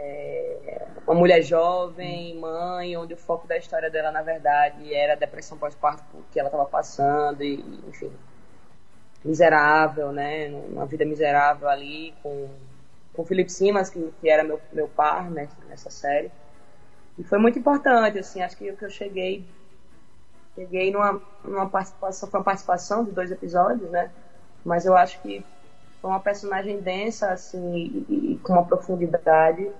É, 0.03 0.87
uma 1.07 1.15
mulher 1.15 1.43
jovem, 1.43 2.35
mãe, 2.37 2.97
onde 2.97 3.13
o 3.13 3.17
foco 3.19 3.47
da 3.47 3.59
história 3.59 3.91
dela, 3.91 4.11
na 4.11 4.23
verdade, 4.23 4.95
era 4.95 5.13
a 5.13 5.17
depressão 5.17 5.59
pós-parto 5.59 6.03
que 6.33 6.41
ela 6.41 6.49
estava 6.49 6.65
passando, 6.65 7.43
e, 7.45 7.61
enfim, 7.87 8.11
miserável, 9.25 10.13
né? 10.13 10.49
Uma 10.49 10.87
vida 10.87 11.05
miserável 11.05 11.69
ali 11.69 12.15
com 12.23 12.49
com 13.13 13.25
Felipe 13.25 13.51
Simas, 13.51 13.91
que, 13.91 14.13
que 14.21 14.29
era 14.29 14.45
meu, 14.45 14.61
meu 14.73 14.89
par 14.89 15.31
né, 15.31 15.49
nessa 15.69 15.91
série. 15.91 16.31
E 17.19 17.25
foi 17.25 17.39
muito 17.39 17.59
importante, 17.59 18.19
assim, 18.19 18.41
acho 18.41 18.57
que 18.57 18.67
eu, 18.67 18.77
que 18.77 18.85
eu 18.85 18.91
cheguei 18.91 19.45
cheguei 20.55 20.91
numa, 20.91 21.21
numa 21.45 21.69
participação, 21.69 22.29
foi 22.29 22.41
uma 22.41 22.45
participação 22.45 23.05
de 23.05 23.13
dois 23.13 23.31
episódios, 23.31 23.91
né? 23.91 24.11
Mas 24.65 24.85
eu 24.85 24.97
acho 24.97 25.21
que 25.21 25.45
foi 26.01 26.11
uma 26.11 26.21
personagem 26.21 26.81
densa, 26.81 27.31
assim, 27.31 28.05
e, 28.09 28.33
e 28.33 28.39
com 28.39 28.53
uma 28.55 28.65
profundidade 28.65 29.71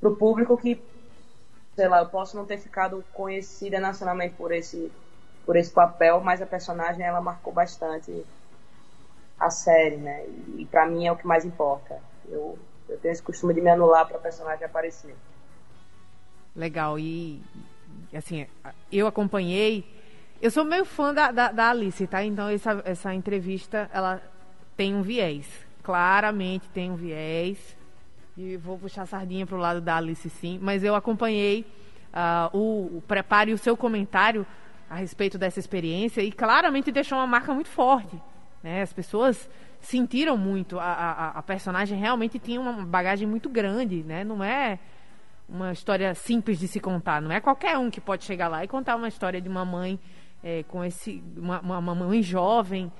para 0.00 0.08
o 0.10 0.16
público 0.16 0.56
que, 0.56 0.82
sei 1.74 1.88
lá, 1.88 2.00
eu 2.00 2.08
posso 2.08 2.36
não 2.36 2.44
ter 2.46 2.58
ficado 2.58 3.04
conhecida 3.12 3.78
nacionalmente 3.78 4.34
por 4.34 4.52
esse, 4.52 4.92
por 5.44 5.56
esse 5.56 5.70
papel, 5.70 6.20
mas 6.20 6.42
a 6.42 6.46
personagem 6.46 7.04
ela 7.04 7.20
marcou 7.20 7.52
bastante 7.52 8.24
a 9.38 9.50
série, 9.50 9.96
né? 9.96 10.24
E, 10.26 10.62
e 10.62 10.66
para 10.66 10.86
mim 10.86 11.06
é 11.06 11.12
o 11.12 11.16
que 11.16 11.26
mais 11.26 11.44
importa. 11.44 12.00
Eu, 12.28 12.58
eu 12.88 12.98
tenho 12.98 13.12
esse 13.12 13.22
costume 13.22 13.54
de 13.54 13.60
me 13.60 13.70
anular 13.70 14.06
para 14.06 14.18
personagem 14.18 14.64
aparecer. 14.64 15.14
Legal, 16.54 16.98
e 16.98 17.42
assim, 18.14 18.46
eu 18.90 19.06
acompanhei. 19.06 19.84
Eu 20.40 20.50
sou 20.50 20.64
meio 20.64 20.84
fã 20.84 21.12
da, 21.12 21.30
da, 21.30 21.52
da 21.52 21.70
Alice, 21.70 22.06
tá? 22.06 22.24
Então 22.24 22.48
essa, 22.48 22.82
essa 22.84 23.14
entrevista, 23.14 23.90
ela 23.92 24.22
tem 24.76 24.94
um 24.94 25.02
viés. 25.02 25.46
Claramente 25.82 26.68
tem 26.70 26.90
um 26.90 26.96
viés. 26.96 27.76
E 28.36 28.56
vou 28.56 28.78
puxar 28.78 29.02
a 29.02 29.06
sardinha 29.06 29.46
para 29.46 29.56
o 29.56 29.60
lado 29.60 29.80
da 29.80 29.96
Alice, 29.96 30.28
sim. 30.28 30.58
Mas 30.60 30.84
eu 30.84 30.94
acompanhei 30.94 31.66
uh, 32.12 32.56
o, 32.56 32.98
o 32.98 33.02
prepare 33.06 33.52
o 33.52 33.58
seu 33.58 33.76
comentário 33.76 34.46
a 34.88 34.96
respeito 34.96 35.38
dessa 35.38 35.58
experiência 35.58 36.20
e 36.22 36.30
claramente 36.30 36.92
deixou 36.92 37.18
uma 37.18 37.26
marca 37.26 37.52
muito 37.52 37.68
forte. 37.68 38.20
Né? 38.66 38.82
As 38.82 38.92
pessoas 38.92 39.48
sentiram 39.78 40.36
muito. 40.36 40.76
A, 40.80 40.92
a, 40.92 41.28
a 41.38 41.42
personagem 41.42 41.96
realmente 41.96 42.36
tinha 42.36 42.60
uma 42.60 42.84
bagagem 42.84 43.24
muito 43.24 43.48
grande, 43.48 44.02
né? 44.02 44.24
Não 44.24 44.42
é 44.42 44.80
uma 45.48 45.70
história 45.70 46.12
simples 46.16 46.58
de 46.58 46.66
se 46.66 46.80
contar. 46.80 47.22
Não 47.22 47.30
é 47.30 47.40
qualquer 47.40 47.78
um 47.78 47.88
que 47.88 48.00
pode 48.00 48.24
chegar 48.24 48.48
lá 48.48 48.64
e 48.64 48.66
contar 48.66 48.96
uma 48.96 49.06
história 49.06 49.40
de 49.40 49.48
uma 49.48 49.64
mãe 49.64 50.00
é, 50.42 50.64
com 50.64 50.84
esse 50.84 51.22
uma, 51.36 51.60
uma 51.60 51.94
mãe 51.94 52.20
jovem 52.24 52.90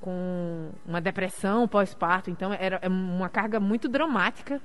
com 0.00 0.70
uma 0.86 1.00
depressão 1.00 1.66
pós-parto. 1.66 2.30
Então 2.30 2.52
era 2.52 2.78
é 2.80 2.88
uma 2.88 3.28
carga 3.28 3.58
muito 3.58 3.88
dramática 3.88 4.62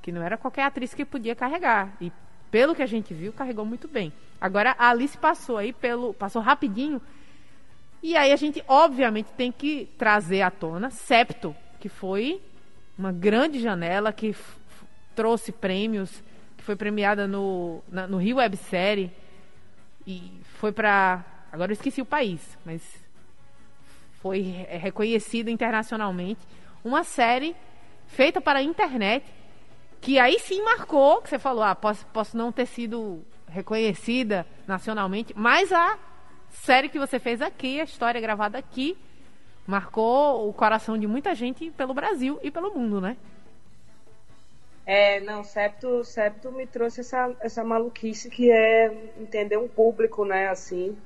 que 0.00 0.12
não 0.12 0.22
era 0.22 0.38
qualquer 0.38 0.62
atriz 0.62 0.94
que 0.94 1.04
podia 1.04 1.34
carregar. 1.34 1.92
E 2.00 2.12
pelo 2.52 2.72
que 2.72 2.84
a 2.84 2.86
gente 2.86 3.12
viu, 3.12 3.32
carregou 3.32 3.64
muito 3.66 3.88
bem. 3.88 4.12
Agora 4.40 4.76
a 4.78 4.90
Alice 4.90 5.18
passou 5.18 5.56
aí 5.56 5.72
pelo 5.72 6.14
passou 6.14 6.40
rapidinho. 6.40 7.02
E 8.02 8.16
aí 8.16 8.32
a 8.32 8.36
gente 8.36 8.64
obviamente 8.66 9.28
tem 9.36 9.52
que 9.52 9.88
trazer 9.98 10.42
à 10.42 10.50
tona 10.50 10.90
Septo, 10.90 11.54
que 11.78 11.88
foi 11.88 12.40
uma 12.98 13.12
grande 13.12 13.60
janela 13.60 14.12
que 14.12 14.34
trouxe 15.14 15.52
prêmios, 15.52 16.22
que 16.56 16.64
foi 16.64 16.76
premiada 16.76 17.26
no, 17.26 17.82
na, 17.88 18.06
no 18.06 18.16
Rio 18.16 18.36
Websérie 18.36 19.10
e 20.06 20.32
foi 20.58 20.72
para 20.72 21.24
agora 21.52 21.72
eu 21.72 21.74
esqueci 21.74 22.00
o 22.00 22.06
país, 22.06 22.58
mas 22.64 22.82
foi 24.20 24.40
reconhecida 24.68 25.50
internacionalmente, 25.50 26.40
uma 26.84 27.04
série 27.04 27.56
feita 28.06 28.40
para 28.40 28.58
a 28.58 28.62
internet, 28.62 29.24
que 30.00 30.18
aí 30.18 30.38
sim 30.38 30.62
marcou, 30.62 31.20
que 31.22 31.28
você 31.28 31.38
falou, 31.38 31.62
ah, 31.62 31.74
posso, 31.74 32.06
posso 32.06 32.36
não 32.36 32.52
ter 32.52 32.66
sido 32.66 33.24
reconhecida 33.48 34.46
nacionalmente, 34.66 35.32
mas 35.36 35.72
a 35.72 35.98
série 36.50 36.88
que 36.88 36.98
você 36.98 37.18
fez 37.18 37.40
aqui, 37.40 37.80
a 37.80 37.84
história 37.84 38.20
gravada 38.20 38.58
aqui, 38.58 38.96
marcou 39.66 40.48
o 40.48 40.52
coração 40.52 40.98
de 40.98 41.06
muita 41.06 41.34
gente 41.34 41.70
pelo 41.70 41.94
Brasil 41.94 42.38
e 42.42 42.50
pelo 42.50 42.74
mundo, 42.74 43.00
né? 43.00 43.16
É, 44.86 45.20
não, 45.20 45.44
Septo, 45.44 46.02
Septo 46.04 46.50
me 46.50 46.66
trouxe 46.66 47.00
essa, 47.00 47.34
essa 47.40 47.62
maluquice 47.62 48.28
que 48.28 48.50
é 48.50 48.92
entender 49.20 49.56
um 49.56 49.68
público, 49.68 50.24
né, 50.24 50.48
assim, 50.48 50.96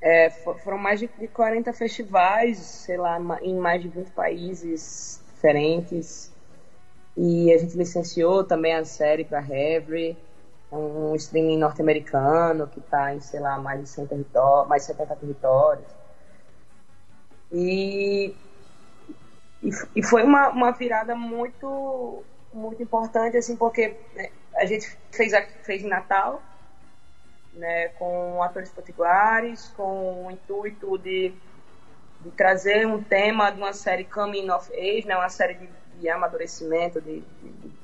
é, 0.00 0.30
foram 0.30 0.76
mais 0.78 1.00
de 1.00 1.08
40 1.08 1.72
festivais, 1.72 2.58
sei 2.58 2.96
lá, 2.96 3.18
em 3.42 3.56
mais 3.56 3.80
de 3.80 3.88
20 3.88 4.10
países 4.10 5.22
diferentes. 5.34 6.32
E 7.16 7.52
a 7.52 7.58
gente 7.58 7.76
licenciou 7.76 8.44
também 8.44 8.74
a 8.74 8.84
série 8.84 9.24
para 9.24 9.40
Heavy, 9.40 10.16
um 10.70 11.14
streaming 11.14 11.58
norte-americano 11.58 12.66
que 12.66 12.80
está 12.80 13.14
em, 13.14 13.20
sei 13.20 13.40
lá, 13.40 13.58
mais 13.58 13.80
de 13.80 13.88
100 13.88 14.06
territórios, 14.06 14.68
mais 14.68 14.82
de 14.82 14.86
70 14.88 15.16
territórios. 15.16 15.86
E, 17.52 18.34
e, 19.94 20.02
foi 20.02 20.24
uma, 20.24 20.48
uma 20.48 20.72
virada 20.72 21.14
muito, 21.14 22.24
muito 22.52 22.82
importante, 22.82 23.36
assim, 23.36 23.56
porque 23.56 23.96
né, 24.14 24.30
a 24.56 24.64
gente 24.64 24.96
fez, 25.12 25.32
fez 25.62 25.82
em 25.82 25.88
Natal, 25.88 26.42
né, 27.52 27.88
com 27.90 28.42
atores 28.42 28.70
potiguares, 28.70 29.68
com 29.76 30.26
o 30.26 30.30
intuito 30.30 30.98
de, 30.98 31.32
de, 32.20 32.30
trazer 32.32 32.86
um 32.86 33.02
tema 33.02 33.50
de 33.50 33.58
uma 33.58 33.72
série 33.72 34.04
Coming 34.04 34.50
of 34.50 34.72
Age, 34.72 35.06
né, 35.06 35.16
uma 35.16 35.28
série 35.28 35.54
de, 35.54 35.68
de 36.00 36.08
amadurecimento 36.08 37.00
de, 37.00 37.22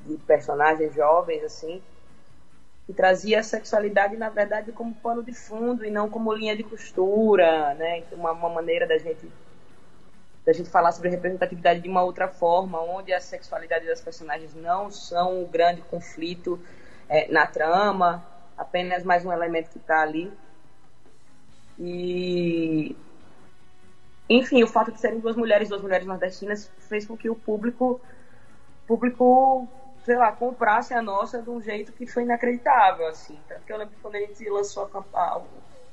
de, 0.06 0.16
personagens 0.26 0.94
jovens, 0.94 1.42
assim, 1.44 1.82
que 2.86 2.92
trazia 2.92 3.40
a 3.40 3.42
sexualidade, 3.42 4.16
na 4.16 4.28
verdade, 4.28 4.72
como 4.72 4.94
pano 4.94 5.22
de 5.22 5.32
fundo 5.32 5.84
e 5.84 5.90
não 5.90 6.08
como 6.08 6.32
linha 6.32 6.56
de 6.56 6.62
costura, 6.62 7.74
né, 7.74 7.98
então, 7.98 8.18
uma, 8.18 8.32
uma 8.32 8.48
maneira 8.48 8.86
da 8.86 8.98
gente 8.98 9.30
da 10.44 10.52
gente 10.52 10.68
falar 10.68 10.90
sobre 10.90 11.08
representatividade 11.08 11.80
de 11.80 11.88
uma 11.88 12.02
outra 12.02 12.26
forma, 12.26 12.80
onde 12.80 13.12
a 13.12 13.20
sexualidade 13.20 13.86
das 13.86 14.00
personagens 14.00 14.52
não 14.56 14.90
são 14.90 15.40
o 15.40 15.46
grande 15.46 15.80
conflito 15.82 16.58
é, 17.08 17.30
na 17.30 17.46
trama, 17.46 18.26
apenas 18.58 19.04
mais 19.04 19.24
um 19.24 19.32
elemento 19.32 19.70
que 19.70 19.78
está 19.78 20.02
ali. 20.02 20.32
E 21.78 22.96
enfim, 24.28 24.62
o 24.62 24.66
fato 24.66 24.90
de 24.90 25.00
serem 25.00 25.20
duas 25.20 25.36
mulheres, 25.36 25.68
duas 25.68 25.82
mulheres 25.82 26.06
nordestinas, 26.06 26.70
fez 26.88 27.04
com 27.04 27.16
que 27.16 27.28
o 27.28 27.34
público, 27.34 28.00
público, 28.86 29.68
sei 30.04 30.16
lá, 30.16 30.32
comprasse 30.32 30.92
a 30.92 31.00
nossa 31.00 31.40
de 31.40 31.48
um 31.48 31.60
jeito 31.60 31.92
que 31.92 32.06
foi 32.06 32.24
inacreditável, 32.24 33.06
assim. 33.06 33.38
Tanto 33.48 33.62
que 33.62 33.72
eu 33.72 33.76
lembro 33.76 33.94
quando 34.02 34.16
a 34.16 34.20
gente 34.20 34.48
lançou 34.48 34.90
a, 34.92 35.18
a, 35.18 35.42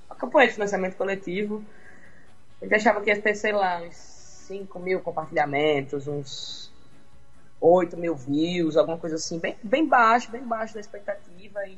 a 0.10 0.16
campanha 0.16 0.48
de 0.48 0.54
financiamento 0.54 0.96
coletivo. 0.96 1.64
Gente 2.62 2.76
achava 2.76 3.02
que 3.02 3.10
ia 3.10 3.22
ter, 3.22 3.36
sei 3.36 3.52
lá, 3.52 3.82
uns 3.82 3.96
5 3.96 4.80
mil 4.80 5.00
compartilhamentos, 5.02 6.08
uns 6.08 6.72
8 7.62 7.96
mil 7.98 8.16
views, 8.16 8.76
alguma 8.78 8.98
coisa 8.98 9.16
assim, 9.16 9.38
bem, 9.38 9.56
bem 9.62 9.86
baixo, 9.88 10.32
bem 10.32 10.42
baixo 10.42 10.74
da 10.74 10.80
expectativa. 10.80 11.66
E 11.68 11.78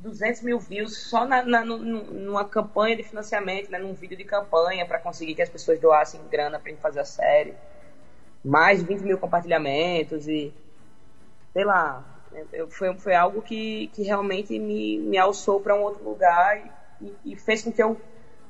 200 0.00 0.42
mil 0.42 0.58
views 0.58 0.98
só 0.98 1.24
na, 1.24 1.44
na, 1.44 1.64
numa 1.64 2.44
campanha 2.44 2.96
de 2.96 3.04
financiamento, 3.04 3.70
né, 3.70 3.78
num 3.78 3.94
vídeo 3.94 4.16
de 4.16 4.24
campanha 4.24 4.84
para 4.84 4.98
conseguir 4.98 5.34
que 5.34 5.42
as 5.42 5.48
pessoas 5.48 5.80
doassem 5.80 6.20
grana 6.28 6.58
para 6.58 6.70
gente 6.70 6.80
fazer 6.80 7.00
a 7.00 7.04
série. 7.04 7.54
Mais 8.44 8.80
de 8.80 8.86
20 8.86 9.00
mil 9.00 9.18
compartilhamentos 9.18 10.28
e 10.28 10.52
sei 11.56 11.64
lá, 11.64 12.04
eu, 12.52 12.68
foi, 12.68 12.94
foi 12.98 13.14
algo 13.14 13.40
que, 13.40 13.86
que 13.94 14.02
realmente 14.02 14.58
me, 14.58 14.98
me 14.98 15.16
alçou 15.16 15.58
para 15.58 15.74
um 15.74 15.80
outro 15.80 16.04
lugar 16.04 16.62
e, 17.00 17.14
e, 17.24 17.34
fez 17.34 17.62
com 17.62 17.72
que 17.72 17.82
eu 17.82 17.98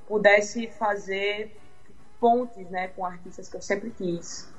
pudesse 0.09 0.67
fazer 0.73 1.57
pontes 2.19 2.69
né, 2.69 2.89
com 2.89 3.07
artistas 3.07 3.49
que 3.49 3.57
eu 3.57 3.63
sempre 3.63 3.91
quis. 3.91 4.53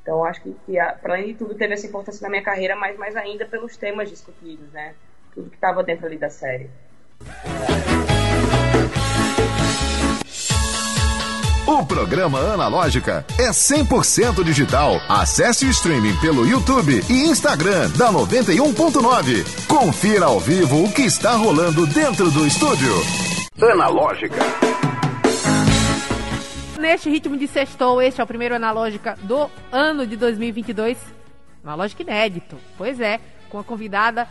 Então 0.00 0.24
acho 0.24 0.42
que, 0.42 0.56
que 0.64 0.76
para 1.02 1.14
além 1.14 1.32
de 1.32 1.34
tudo 1.34 1.56
teve 1.56 1.74
essa 1.74 1.88
importância 1.88 2.22
na 2.22 2.30
minha 2.30 2.42
carreira, 2.44 2.76
mas 2.76 2.96
mais 2.96 3.16
ainda 3.16 3.46
pelos 3.46 3.76
temas 3.76 4.08
discutidos, 4.08 4.70
né? 4.70 4.94
Tudo 5.34 5.50
que 5.50 5.56
estava 5.56 5.82
dentro 5.82 6.06
ali 6.06 6.18
da 6.18 6.30
série. 6.30 6.70
O 11.72 11.86
programa 11.86 12.38
Analógica 12.38 13.24
é 13.38 13.48
100% 13.48 14.44
digital. 14.44 15.00
Acesse 15.08 15.64
o 15.64 15.70
streaming 15.70 16.14
pelo 16.20 16.46
YouTube 16.46 17.00
e 17.08 17.24
Instagram 17.24 17.88
da 17.96 18.12
91.9. 18.12 19.66
Confira 19.66 20.26
ao 20.26 20.38
vivo 20.38 20.84
o 20.84 20.92
que 20.92 21.00
está 21.00 21.32
rolando 21.34 21.86
dentro 21.86 22.30
do 22.30 22.46
estúdio. 22.46 22.92
Analógica. 23.58 24.36
Neste 26.78 27.08
ritmo 27.08 27.38
de 27.38 27.48
sextou, 27.48 28.02
este 28.02 28.20
é 28.20 28.24
o 28.24 28.26
primeiro 28.26 28.54
Analógica 28.54 29.16
do 29.22 29.48
ano 29.72 30.06
de 30.06 30.14
2022. 30.18 30.98
Analógica 31.64 32.02
inédito. 32.02 32.58
Pois 32.76 33.00
é, 33.00 33.18
com 33.48 33.58
a 33.58 33.64
convidada 33.64 34.28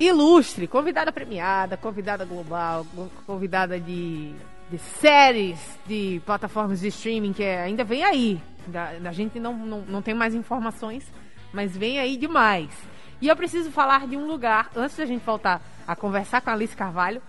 ilustre, 0.00 0.66
convidada 0.66 1.12
premiada, 1.12 1.76
convidada 1.76 2.24
global, 2.24 2.86
convidada 3.26 3.78
de 3.78 4.34
de 4.70 4.78
séries 4.78 5.78
de 5.86 6.20
plataformas 6.24 6.80
de 6.80 6.88
streaming 6.88 7.32
que 7.32 7.42
é, 7.42 7.62
ainda 7.62 7.84
vem 7.84 8.02
aí. 8.02 8.40
A, 9.04 9.12
gente 9.12 9.38
não, 9.38 9.54
não, 9.54 9.80
não 9.82 10.02
tem 10.02 10.14
mais 10.14 10.34
informações, 10.34 11.10
mas 11.52 11.76
vem 11.76 11.98
aí 11.98 12.16
demais. 12.16 12.70
E 13.20 13.28
eu 13.28 13.36
preciso 13.36 13.70
falar 13.70 14.06
de 14.06 14.16
um 14.16 14.26
lugar, 14.26 14.70
antes 14.74 14.96
da 14.96 15.06
gente 15.06 15.24
voltar 15.24 15.62
a 15.86 15.94
conversar 15.94 16.40
com 16.40 16.50
a 16.50 16.52
Alice 16.52 16.76
Carvalho, 16.76 17.22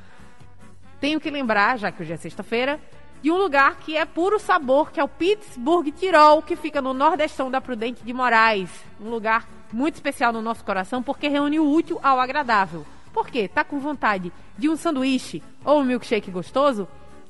tenho 0.99 1.19
que 1.19 1.29
lembrar, 1.29 1.77
já 1.77 1.91
que 1.91 2.01
hoje 2.01 2.13
é 2.13 2.17
sexta-feira, 2.17 2.79
de 3.21 3.31
um 3.31 3.37
lugar 3.37 3.77
que 3.77 3.95
é 3.95 4.03
puro 4.03 4.39
sabor, 4.39 4.91
que 4.91 4.99
é 4.99 5.03
o 5.03 5.07
Pittsburgh 5.07 5.91
Tirol, 5.91 6.41
que 6.41 6.55
fica 6.55 6.81
no 6.81 6.93
nordestão 6.93 7.49
da 7.51 7.61
Prudente 7.61 8.03
de 8.03 8.13
Moraes. 8.13 8.69
Um 8.99 9.09
lugar 9.09 9.47
muito 9.71 9.95
especial 9.95 10.33
no 10.33 10.41
nosso 10.41 10.63
coração, 10.63 11.03
porque 11.03 11.27
reúne 11.27 11.59
o 11.59 11.69
útil 11.69 11.99
ao 12.01 12.19
agradável. 12.19 12.85
Por 13.13 13.27
quê? 13.27 13.47
Tá 13.47 13.63
com 13.63 13.79
vontade 13.79 14.31
de 14.57 14.69
um 14.69 14.75
sanduíche 14.75 15.41
ou 15.63 15.81
um 15.81 15.83
milkshake 15.83 16.31
gostoso? 16.31 16.87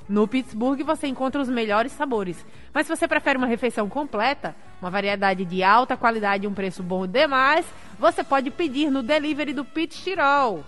No 0.08 0.28
Pittsburgh 0.28 0.82
você 0.84 1.08
encontra 1.08 1.42
os 1.42 1.50
melhores 1.50 1.92
sabores. 1.92 2.46
Mas 2.74 2.88
se 2.88 2.96
você 2.96 3.08
prefere 3.08 3.38
uma 3.38 3.48
refeição 3.48 3.90
completa, 3.90 4.56
uma 4.82 4.90
variedade 4.90 5.44
de 5.44 5.64
alta 5.64 5.98
qualidade 5.98 6.46
e 6.46 6.48
um 6.48 6.54
preço 6.54 6.82
bom 6.82 7.06
demais, 7.06 7.66
você 8.00 8.24
pode 8.24 8.50
pedir 8.50 8.90
no 8.90 9.04
delivery 9.04 9.52
do 9.52 9.66
Pit 9.66 10.02
Tirol. 10.02 10.64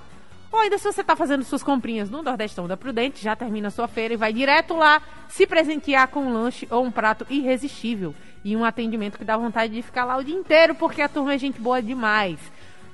Ou 0.51 0.59
ainda 0.59 0.77
se 0.77 0.91
você 0.91 1.01
está 1.01 1.15
fazendo 1.15 1.43
suas 1.43 1.61
comprinhas 1.61 2.09
no 2.09 2.23
Nordestão 2.23 2.67
da 2.67 2.75
Prudente, 2.75 3.23
já 3.23 3.35
termina 3.35 3.69
sua 3.69 3.87
feira 3.87 4.15
e 4.15 4.17
vai 4.17 4.33
direto 4.33 4.75
lá 4.75 5.01
se 5.27 5.45
presentear 5.45 6.07
com 6.07 6.21
um 6.21 6.33
lanche 6.33 6.67
ou 6.71 6.83
um 6.83 6.91
prato 6.91 7.25
irresistível. 7.29 8.15
E 8.43 8.57
um 8.57 8.65
atendimento 8.65 9.17
que 9.17 9.23
dá 9.23 9.37
vontade 9.37 9.73
de 9.73 9.81
ficar 9.81 10.05
lá 10.05 10.17
o 10.17 10.23
dia 10.23 10.35
inteiro, 10.35 10.73
porque 10.73 11.01
a 11.01 11.09
turma 11.09 11.33
é 11.33 11.37
gente 11.37 11.61
boa 11.61 11.81
demais. 11.81 12.39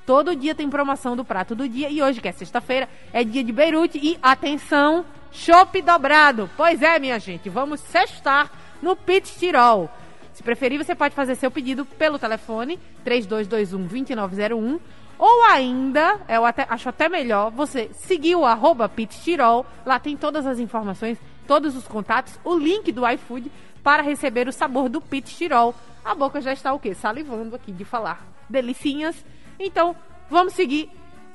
Todo 0.06 0.36
dia 0.36 0.54
tem 0.54 0.70
promoção 0.70 1.16
do 1.16 1.26
prato 1.26 1.56
do 1.56 1.68
dia 1.68 1.90
e 1.90 2.02
hoje, 2.02 2.22
que 2.22 2.28
é 2.28 2.32
sexta-feira, 2.32 2.88
é 3.12 3.24
dia 3.24 3.44
de 3.44 3.52
Beirute 3.52 4.00
e 4.02 4.20
atenção, 4.22 5.04
Chopp 5.32 5.82
dobrado. 5.82 6.50
Pois 6.56 6.82
é, 6.82 7.00
minha 7.00 7.20
gente, 7.20 7.50
vamos 7.50 7.80
sextar 7.80 8.52
no 8.82 8.96
Pit 8.96 9.38
Tirol. 9.40 9.90
Se 10.34 10.44
preferir, 10.44 10.78
você 10.78 10.94
pode 10.94 11.16
fazer 11.16 11.36
seu 11.36 11.50
pedido 11.50 11.86
pelo 11.86 12.20
telefone 12.20 12.80
3221-2901 13.06 14.80
ou 15.18 15.44
ainda, 15.46 16.20
eu 16.28 16.46
até, 16.46 16.68
acho 16.70 16.90
até 16.90 17.08
melhor, 17.10 17.50
você 17.50 17.90
seguir 17.94 18.36
o 18.36 18.46
arroba 18.46 18.92
Tirol. 19.24 19.66
Lá 19.86 19.98
tem 19.98 20.16
todas 20.16 20.46
as 20.46 20.60
informações, 20.60 21.18
todos 21.48 21.76
os 21.76 21.88
contatos, 21.88 22.40
o 22.44 22.56
link 22.58 22.92
do 22.92 23.10
iFood 23.10 23.52
para 23.82 24.04
receber 24.04 24.48
o 24.48 24.54
sabor 24.54 24.88
do 24.88 25.02
Pit 25.02 25.36
Tirol. 25.36 25.74
A 26.04 26.14
boca 26.14 26.42
já 26.42 26.54
está 26.54 26.74
o 26.74 26.80
quê? 26.80 26.94
Salivando 26.94 27.56
aqui 27.56 27.72
de 27.72 27.86
falar. 27.86 28.26
Delicinhas. 28.50 29.16
Então, 29.60 29.96
vamos 30.30 30.54
seguir 30.54 30.92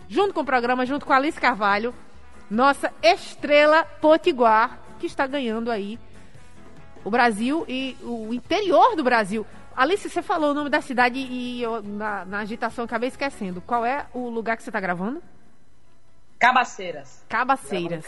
junto 0.09 0.35
com 0.35 0.41
o 0.41 0.45
programa, 0.45 0.85
junto 0.85 1.07
com 1.07 1.13
a 1.13 1.17
Alice 1.17 1.41
Carvalho 1.41 1.95
nossa 2.51 2.93
estrela 3.01 3.85
potiguar, 3.85 4.81
que 4.99 5.07
está 5.07 5.27
ganhando 5.27 5.71
aí 5.71 5.99
o 7.05 7.11
Brasil 7.11 7.65
e 7.69 7.97
o 8.03 8.35
interior 8.35 8.97
do 8.97 9.05
Brasil. 9.05 9.47
Alice, 9.75 10.11
você 10.11 10.21
falou 10.21 10.51
o 10.51 10.55
nome 10.55 10.69
da 10.69 10.81
cidade 10.81 11.19
e 11.19 11.63
eu, 11.63 11.81
na, 11.81 12.25
na 12.25 12.39
agitação 12.41 12.85
acabei 12.85 13.09
esquecendo. 13.09 13.63
Qual 13.63 13.87
é 13.87 14.07
o 14.13 14.29
lugar 14.29 14.57
que 14.57 14.65
você 14.65 14.69
está 14.69 14.81
gravando? 14.81 15.23
Cabaceiras. 16.39 17.25
Cabaceiras. 17.29 18.05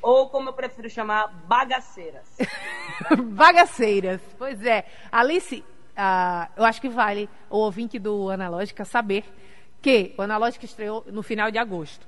Ou 0.00 0.28
como 0.28 0.50
eu 0.50 0.52
prefiro 0.52 0.88
chamar, 0.88 1.28
bagaceiras. 1.46 2.36
bagaceiras. 3.32 4.20
Pois 4.38 4.64
é. 4.64 4.86
Alice, 5.10 5.64
uh, 5.96 6.50
eu 6.56 6.64
acho 6.64 6.80
que 6.80 6.88
vale 6.88 7.28
o 7.48 7.58
ouvinte 7.58 7.98
do 7.98 8.30
Analógica 8.30 8.84
saber 8.84 9.24
que 9.80 10.14
o 10.16 10.22
Analógica 10.22 10.64
estreou 10.64 11.04
no 11.10 11.22
final 11.22 11.50
de 11.50 11.58
agosto. 11.58 12.06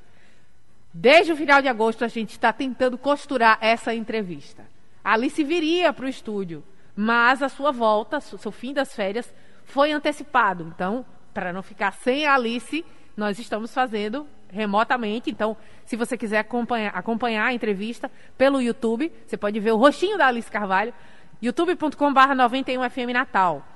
Desde 0.92 1.32
o 1.32 1.36
final 1.36 1.60
de 1.60 1.68
agosto, 1.68 2.04
a 2.04 2.08
gente 2.08 2.30
está 2.30 2.52
tentando 2.52 2.96
costurar 2.96 3.58
essa 3.60 3.94
entrevista. 3.94 4.64
A 5.04 5.12
Alice 5.12 5.44
viria 5.44 5.92
para 5.92 6.06
o 6.06 6.08
estúdio, 6.08 6.64
mas 6.96 7.42
a 7.42 7.48
sua 7.48 7.70
volta, 7.70 8.18
seu 8.20 8.50
fim 8.50 8.72
das 8.72 8.94
férias, 8.94 9.32
foi 9.64 9.92
antecipado. 9.92 10.72
Então, 10.74 11.04
para 11.34 11.52
não 11.52 11.62
ficar 11.62 11.92
sem 11.92 12.26
a 12.26 12.34
Alice, 12.34 12.82
nós 13.14 13.38
estamos 13.38 13.74
fazendo 13.74 14.26
remotamente. 14.48 15.30
Então, 15.30 15.56
se 15.84 15.96
você 15.96 16.16
quiser 16.16 16.38
acompanhar, 16.38 16.92
acompanhar 16.94 17.44
a 17.44 17.52
entrevista 17.52 18.10
pelo 18.38 18.60
YouTube, 18.60 19.12
você 19.26 19.36
pode 19.36 19.60
ver 19.60 19.72
o 19.72 19.76
rostinho 19.76 20.16
da 20.16 20.28
Alice 20.28 20.50
Carvalho, 20.50 20.94
youtube.com.br 21.42 21.94
91FM 21.94 23.12
Natal. 23.12 23.75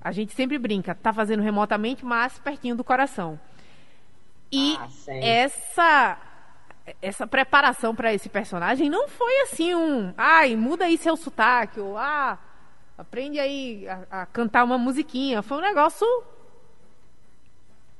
A 0.00 0.12
gente 0.12 0.32
sempre 0.32 0.58
brinca, 0.58 0.94
tá 0.94 1.12
fazendo 1.12 1.42
remotamente, 1.42 2.04
mas 2.04 2.38
pertinho 2.38 2.76
do 2.76 2.84
coração. 2.84 3.38
E 4.50 4.76
ah, 4.78 4.88
essa 5.20 6.18
essa 7.02 7.26
preparação 7.26 7.94
para 7.94 8.14
esse 8.14 8.30
personagem 8.30 8.88
não 8.88 9.08
foi 9.08 9.40
assim 9.42 9.74
um, 9.74 10.14
ai, 10.16 10.56
muda 10.56 10.86
aí 10.86 10.96
seu 10.96 11.16
sotaque, 11.16 11.78
ou 11.78 11.98
ah, 11.98 12.38
aprende 12.96 13.38
aí 13.38 13.86
a, 13.88 14.22
a 14.22 14.26
cantar 14.26 14.64
uma 14.64 14.78
musiquinha. 14.78 15.42
Foi 15.42 15.58
um 15.58 15.62
negócio 15.62 16.06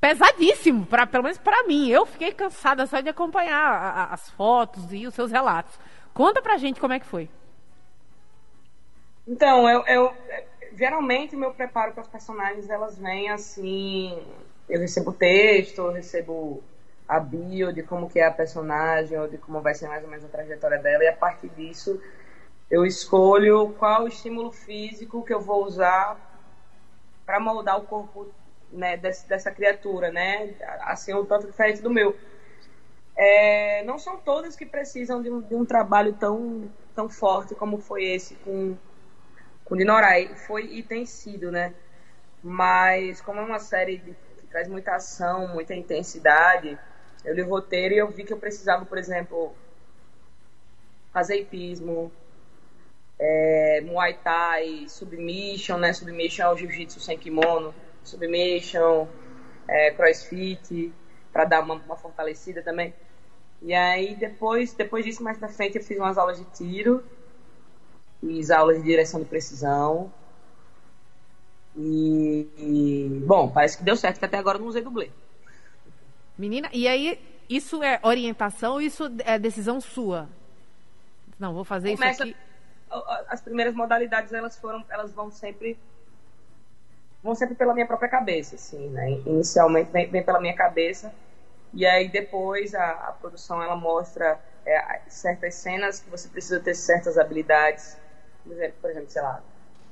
pesadíssimo, 0.01 0.87
pra, 0.87 1.07
pelo 1.07 1.25
menos 1.25 1.39
para 1.39 1.67
mim. 1.67 1.89
Eu 1.89 2.07
fiquei 2.07 2.33
cansada 2.33 2.87
só 2.87 3.01
de 3.01 3.09
acompanhar 3.09 3.63
a, 3.63 3.91
a, 3.91 4.15
as 4.15 4.31
fotos 4.31 4.93
e 4.93 5.07
os 5.07 5.15
seus 5.15 5.31
relatos. 5.31 5.79
Conta 6.15 6.41
pra 6.41 6.57
gente 6.57 6.81
como 6.81 6.95
é 6.95 7.01
que 7.01 7.07
foi. 7.07 7.29
Então, 9.27 9.69
eu, 9.69 9.85
eu 9.87 10.15
geralmente 10.79 11.35
meu 11.35 11.53
preparo 11.53 11.93
para 11.93 12.03
os 12.03 12.09
personagens 12.09 12.71
elas 12.71 12.97
vêm 12.97 13.31
assim, 13.31 14.23
eu 14.69 14.81
recebo 14.81 15.13
texto, 15.13 15.79
eu 15.79 15.91
recebo 15.91 16.63
a 17.09 17.19
bio 17.19 17.73
de 17.73 17.83
como 17.83 18.09
que 18.09 18.21
é 18.21 18.27
a 18.27 18.31
personagem 18.31 19.19
ou 19.19 19.27
de 19.27 19.39
como 19.39 19.61
vai 19.61 19.75
ser 19.75 19.89
mais 19.89 20.05
ou 20.05 20.11
menos 20.11 20.25
a 20.25 20.29
trajetória 20.29 20.79
dela 20.79 21.03
e 21.03 21.09
a 21.09 21.17
partir 21.17 21.49
disso 21.49 22.01
eu 22.71 22.87
escolho 22.87 23.75
qual 23.79 24.05
o 24.05 24.09
estímulo 24.09 24.53
físico 24.53 25.25
que 25.25 25.35
eu 25.35 25.41
vou 25.41 25.65
usar 25.65 26.17
para 27.27 27.41
moldar 27.41 27.79
o 27.79 27.87
corpo 27.87 28.29
né, 28.71 28.97
desse, 28.97 29.27
dessa 29.29 29.51
criatura, 29.51 30.11
né? 30.11 30.55
Assim, 30.83 31.15
um 31.15 31.25
tanto 31.25 31.47
diferente 31.47 31.81
do 31.81 31.91
meu. 31.91 32.15
É, 33.17 33.83
não 33.85 33.99
são 33.99 34.19
todas 34.19 34.55
que 34.55 34.65
precisam 34.65 35.23
de 35.23 35.31
um, 35.31 35.41
de 35.41 35.55
um, 35.55 35.65
trabalho 35.65 36.13
tão, 36.15 36.71
tão 36.95 37.09
forte 37.09 37.55
como 37.55 37.79
foi 37.79 38.05
esse 38.05 38.35
com, 38.37 38.77
com 39.69 39.77
Dinorai. 39.77 40.35
Foi 40.35 40.65
e 40.65 40.83
tem 40.83 41.05
sido, 41.05 41.53
né? 41.53 41.75
Mas 42.43 43.21
como 43.21 43.41
é 43.41 43.43
uma 43.43 43.59
série 43.59 43.99
de, 43.99 44.13
que 44.39 44.47
traz 44.47 44.67
muita 44.67 44.95
ação, 44.95 45.49
muita 45.49 45.75
intensidade, 45.75 46.79
eu 47.25 47.35
li 47.35 47.43
o 47.43 47.49
roteiro 47.49 47.95
e 47.95 47.99
eu 47.99 48.09
vi 48.09 48.25
que 48.25 48.33
eu 48.33 48.39
precisava, 48.39 48.87
por 48.87 48.97
exemplo, 48.97 49.55
fazer 51.13 51.41
hipismo, 51.41 52.11
é, 53.19 53.81
Muay 53.83 54.15
Thai, 54.15 54.87
Submission, 54.89 55.77
né? 55.77 55.93
Submission 55.93 56.45
é 56.45 56.53
o 56.53 56.57
Jiu-Jitsu 56.57 57.01
sem 57.01 57.19
kimono, 57.19 57.75
Submission, 58.05 59.09
é, 59.67 59.91
CrossFit, 59.91 60.93
para 61.33 61.45
dar 61.45 61.61
uma, 61.61 61.75
uma, 61.75 61.97
fortalecida 61.97 62.63
também. 62.63 62.95
E 63.61 63.75
aí 63.75 64.15
depois, 64.15 64.73
depois 64.73 65.05
disso, 65.05 65.23
mais 65.23 65.37
pra 65.37 65.49
frente, 65.49 65.77
eu 65.77 65.83
fiz 65.83 65.99
umas 65.99 66.17
aulas 66.17 66.39
de 66.39 66.45
tiro, 66.57 67.05
fiz 68.21 68.51
aulas 68.51 68.79
de 68.79 68.85
direção 68.85 69.21
de 69.21 69.27
precisão. 69.27 70.13
E, 71.77 72.49
e 72.57 73.23
bom, 73.25 73.49
parece 73.49 73.79
que 73.79 73.85
deu 73.85 73.97
certo, 73.97 74.19
que 74.19 74.25
até 74.25 74.37
agora 74.37 74.59
eu 74.59 74.63
não 74.63 74.69
usei 74.69 74.83
dublê. 74.83 75.11
Menina, 76.37 76.69
e 76.73 76.89
aí 76.89 77.21
isso 77.49 77.83
é 77.83 78.01
orientação 78.03 78.75
ou 78.75 78.81
isso 78.81 79.11
é 79.25 79.39
decisão 79.39 79.81
sua? 79.81 80.29
Não, 81.39 81.55
vou 81.55 81.65
fazer 81.65 81.93
Começa, 81.97 82.25
isso 82.25 82.35
aqui. 82.35 82.37
As 83.29 83.41
primeiras 83.41 83.75
modalidades 83.75 84.33
elas 84.33 84.59
foram, 84.59 84.85
elas 84.89 85.13
vão 85.13 85.31
sempre 85.31 85.79
vão 87.23 87.35
sempre 87.35 87.55
pela 87.55 87.75
minha 87.75 87.87
própria 87.87 88.09
cabeça, 88.09 88.55
assim, 88.55 88.89
né? 88.89 89.11
Inicialmente 89.27 89.91
vem, 89.91 90.09
vem 90.09 90.23
pela 90.23 90.41
minha 90.41 90.55
cabeça 90.55 91.13
e 91.73 91.85
aí 91.85 92.09
depois 92.09 92.75
a, 92.75 92.91
a 92.91 93.13
produção 93.13 93.63
ela 93.63 93.77
mostra 93.77 94.41
é, 94.65 95.01
certas 95.09 95.55
cenas 95.55 96.01
que 96.01 96.11
você 96.11 96.29
precisa 96.29 96.61
ter 96.61 96.75
certas 96.75 97.19
habilidades, 97.19 97.97
por 98.45 98.91
exemplo, 98.91 99.11
sei 99.11 99.23
lá, 99.23 99.43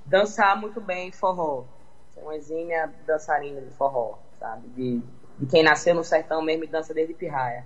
dançar 0.04 0.58
muito 0.58 0.80
bem 0.80 1.12
forró, 1.12 1.64
ser 2.12 2.20
uma 2.20 2.36
exímia 2.36 2.92
dançarina 3.06 3.60
de 3.60 3.70
forró, 3.72 4.18
sabe? 4.38 4.68
De, 4.68 5.02
de 5.38 5.46
quem 5.46 5.62
nasceu 5.62 5.94
no 5.94 6.04
sertão 6.04 6.42
mesmo 6.42 6.64
e 6.64 6.68
dança 6.68 6.94
desde 6.94 7.14
pirraia. 7.14 7.64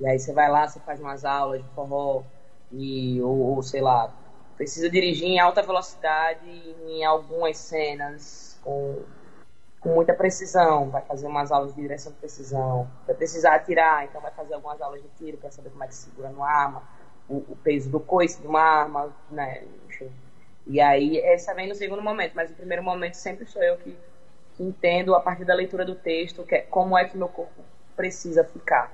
E 0.00 0.06
aí 0.06 0.18
você 0.18 0.32
vai 0.32 0.50
lá, 0.50 0.66
você 0.66 0.80
faz 0.80 1.00
umas 1.00 1.24
aulas 1.24 1.62
de 1.62 1.68
forró 1.70 2.24
e 2.72 3.20
ou, 3.22 3.54
ou 3.54 3.62
sei 3.62 3.80
lá, 3.80 4.12
precisa 4.56 4.90
dirigir 4.90 5.28
em 5.28 5.38
alta 5.38 5.62
velocidade 5.62 6.48
em 6.48 7.04
algumas 7.04 7.56
cenas 7.58 8.58
com, 8.62 9.02
com 9.80 9.90
muita 9.90 10.14
precisão, 10.14 10.90
vai 10.90 11.02
fazer 11.02 11.26
umas 11.26 11.52
aulas 11.52 11.74
de 11.74 11.80
direção 11.80 12.12
de 12.12 12.18
precisão, 12.18 12.88
vai 13.06 13.14
precisar 13.14 13.54
atirar, 13.54 14.04
então 14.04 14.20
vai 14.20 14.32
fazer 14.32 14.54
algumas 14.54 14.80
aulas 14.80 15.02
de 15.02 15.08
tiro 15.10 15.36
para 15.36 15.50
saber 15.50 15.70
como 15.70 15.84
é 15.84 15.86
que 15.86 15.94
segura 15.94 16.28
uma 16.28 16.48
arma, 16.48 16.82
o, 17.28 17.36
o, 17.36 17.58
peso 17.62 17.90
do 17.90 18.00
coice 18.00 18.40
de 18.40 18.46
uma 18.46 18.60
arma, 18.60 19.14
né, 19.30 19.64
enfim. 19.88 20.10
E 20.66 20.80
aí 20.80 21.18
essa 21.18 21.54
vem 21.54 21.68
no 21.68 21.74
segundo 21.74 22.02
momento, 22.02 22.32
mas 22.34 22.50
no 22.50 22.56
primeiro 22.56 22.82
momento 22.82 23.14
sempre 23.14 23.46
sou 23.46 23.62
eu 23.62 23.76
que, 23.78 23.96
que 24.54 24.62
entendo 24.62 25.14
a 25.14 25.20
partir 25.20 25.44
da 25.44 25.54
leitura 25.54 25.84
do 25.84 25.94
texto 25.94 26.44
que 26.44 26.54
é, 26.54 26.60
como 26.60 26.96
é 26.96 27.04
que 27.04 27.16
meu 27.16 27.28
corpo 27.28 27.62
precisa 27.96 28.44
ficar. 28.44 28.92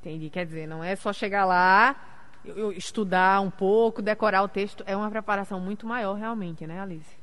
Entendi, 0.00 0.28
quer 0.30 0.44
dizer, 0.44 0.66
não 0.66 0.84
é 0.84 0.94
só 0.96 1.12
chegar 1.12 1.44
lá 1.44 1.96
eu, 2.44 2.72
estudar 2.72 3.40
um 3.40 3.50
pouco, 3.50 4.02
decorar 4.02 4.42
o 4.42 4.48
texto, 4.48 4.84
é 4.86 4.96
uma 4.96 5.10
preparação 5.10 5.58
muito 5.58 5.86
maior 5.86 6.14
realmente, 6.14 6.66
né, 6.66 6.80
Alice? 6.80 7.16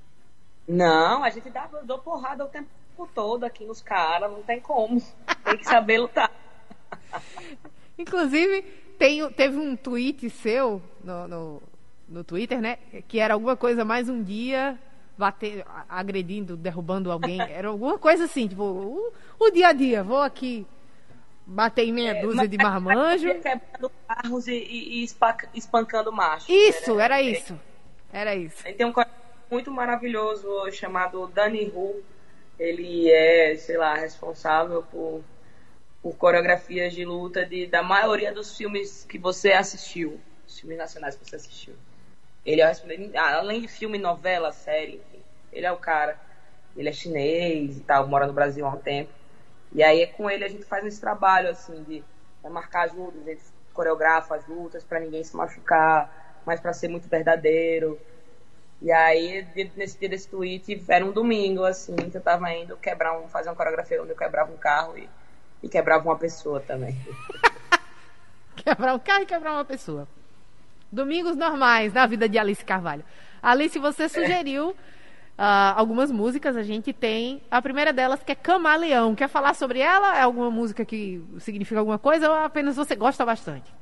Não, 0.67 1.23
a 1.23 1.29
gente 1.29 1.49
dá, 1.49 1.69
dou 1.83 1.99
porrada 1.99 2.43
o 2.43 2.47
tempo 2.47 2.69
todo 3.13 3.43
aqui 3.43 3.65
nos 3.65 3.81
caras, 3.81 4.31
não 4.31 4.41
tem 4.41 4.59
como. 4.59 5.01
Tem 5.43 5.57
que 5.57 5.65
saber 5.65 5.97
lutar. 5.97 6.31
Inclusive, 7.97 8.63
tem, 9.01 9.27
teve 9.31 9.57
um 9.57 9.75
tweet 9.75 10.29
seu 10.29 10.79
no, 11.03 11.27
no, 11.27 11.63
no 12.07 12.23
Twitter, 12.23 12.61
né? 12.61 12.77
Que 13.07 13.17
era 13.17 13.33
alguma 13.33 13.57
coisa 13.57 13.83
mais 13.83 14.07
um 14.07 14.21
dia 14.21 14.77
bater, 15.17 15.65
agredindo, 15.89 16.55
derrubando 16.55 17.11
alguém. 17.11 17.41
Era 17.49 17.69
alguma 17.69 17.97
coisa 17.97 18.25
assim, 18.25 18.47
tipo, 18.47 18.61
o, 18.61 19.11
o 19.39 19.49
dia 19.49 19.69
a 19.69 19.73
dia, 19.73 20.03
vou 20.03 20.21
aqui 20.21 20.67
bater 21.47 21.85
em 21.85 21.91
meia 21.91 22.11
é, 22.11 22.21
dúzia 22.21 22.47
de 22.47 22.57
marmanjo. 22.57 23.27
Quebrando 23.41 23.91
carros 24.07 24.47
e, 24.47 24.53
e, 24.53 25.01
e 25.01 25.07
espancando 25.55 26.11
machos. 26.11 26.47
Isso, 26.47 26.99
era, 26.99 27.15
era 27.15 27.21
isso. 27.21 27.59
Era 28.13 28.35
isso. 28.35 28.63
Tem 28.63 28.85
um 28.85 28.93
muito 29.49 29.71
maravilhoso 29.71 30.71
chamado 30.71 31.25
Danny 31.33 31.71
Hu. 31.75 32.03
Ele 32.59 33.09
é, 33.09 33.55
sei 33.55 33.77
lá, 33.77 33.95
responsável 33.95 34.83
por, 34.83 35.23
por 36.01 36.15
coreografias 36.15 36.93
de 36.93 37.05
luta 37.05 37.45
de, 37.45 37.67
da 37.67 37.83
maioria 37.83 38.33
dos 38.33 38.57
filmes 38.57 39.05
que 39.07 39.17
você 39.17 39.51
assistiu. 39.51 40.19
Os 40.47 40.59
filmes 40.59 40.77
nacionais 40.77 41.15
que 41.15 41.29
você 41.29 41.35
assistiu. 41.35 41.75
Ele 42.45 42.61
é 42.61 43.17
além 43.17 43.61
de 43.61 43.67
filme, 43.67 43.97
novela, 43.97 44.51
série, 44.51 44.95
enfim, 44.95 45.23
ele 45.53 45.65
é 45.65 45.71
o 45.71 45.77
cara. 45.77 46.19
Ele 46.75 46.89
é 46.89 46.93
chinês 46.93 47.77
e 47.77 47.81
tal, 47.81 48.07
mora 48.07 48.25
no 48.25 48.33
Brasil 48.33 48.65
há 48.65 48.69
um 48.69 48.77
tempo. 48.77 49.11
E 49.73 49.83
aí 49.83 50.05
com 50.07 50.29
ele 50.29 50.43
a 50.43 50.49
gente 50.49 50.63
faz 50.63 50.85
esse 50.85 50.99
trabalho 50.99 51.49
assim 51.49 51.83
de 51.83 52.03
marcar 52.49 52.87
as 52.87 52.93
lutas, 52.93 53.21
a 53.21 53.29
gente 53.29 53.43
coreografa 53.73 54.35
as 54.35 54.45
lutas 54.47 54.83
para 54.83 54.99
ninguém 54.99 55.23
se 55.23 55.35
machucar, 55.35 56.41
mas 56.45 56.59
para 56.59 56.73
ser 56.73 56.87
muito 56.87 57.07
verdadeiro. 57.07 57.99
E 58.81 58.91
aí 58.91 59.47
nesse 59.75 59.99
dia 59.99 60.09
desse 60.09 60.27
tweet 60.27 60.83
era 60.87 61.05
um 61.05 61.11
domingo 61.11 61.63
assim 61.63 61.95
que 61.95 62.17
eu 62.17 62.21
tava 62.21 62.51
indo 62.51 62.75
quebrar 62.77 63.17
um 63.19 63.27
fazer 63.27 63.49
uma 63.49 63.55
coreografia 63.55 64.01
onde 64.01 64.11
eu 64.11 64.17
quebrava 64.17 64.51
um 64.51 64.57
carro 64.57 64.97
e, 64.97 65.07
e 65.61 65.69
quebrava 65.69 66.03
uma 66.03 66.17
pessoa 66.17 66.59
também. 66.59 66.97
quebrar 68.55 68.93
um 68.93 68.99
carro 68.99 69.23
e 69.23 69.25
quebrar 69.25 69.53
uma 69.53 69.65
pessoa. 69.65 70.07
Domingos 70.91 71.35
normais 71.35 71.93
na 71.93 72.05
vida 72.05 72.27
de 72.27 72.37
Alice 72.37 72.63
Carvalho. 72.63 73.03
Alice, 73.41 73.77
você 73.79 74.09
sugeriu 74.09 74.75
é 75.37 75.41
uh, 75.41 75.77
algumas 75.77 76.11
músicas. 76.11 76.55
A 76.57 76.63
gente 76.63 76.91
tem 76.91 77.41
a 77.49 77.61
primeira 77.61 77.93
delas 77.93 78.21
que 78.23 78.31
é 78.31 78.35
Camaleão. 78.35 79.15
Quer 79.15 79.29
falar 79.29 79.53
sobre 79.53 79.79
ela? 79.79 80.17
É 80.17 80.21
alguma 80.21 80.51
música 80.51 80.83
que 80.83 81.23
significa 81.39 81.79
alguma 81.79 81.97
coisa 81.97 82.29
ou 82.29 82.35
apenas 82.35 82.75
você 82.75 82.95
gosta 82.95 83.25
bastante? 83.25 83.73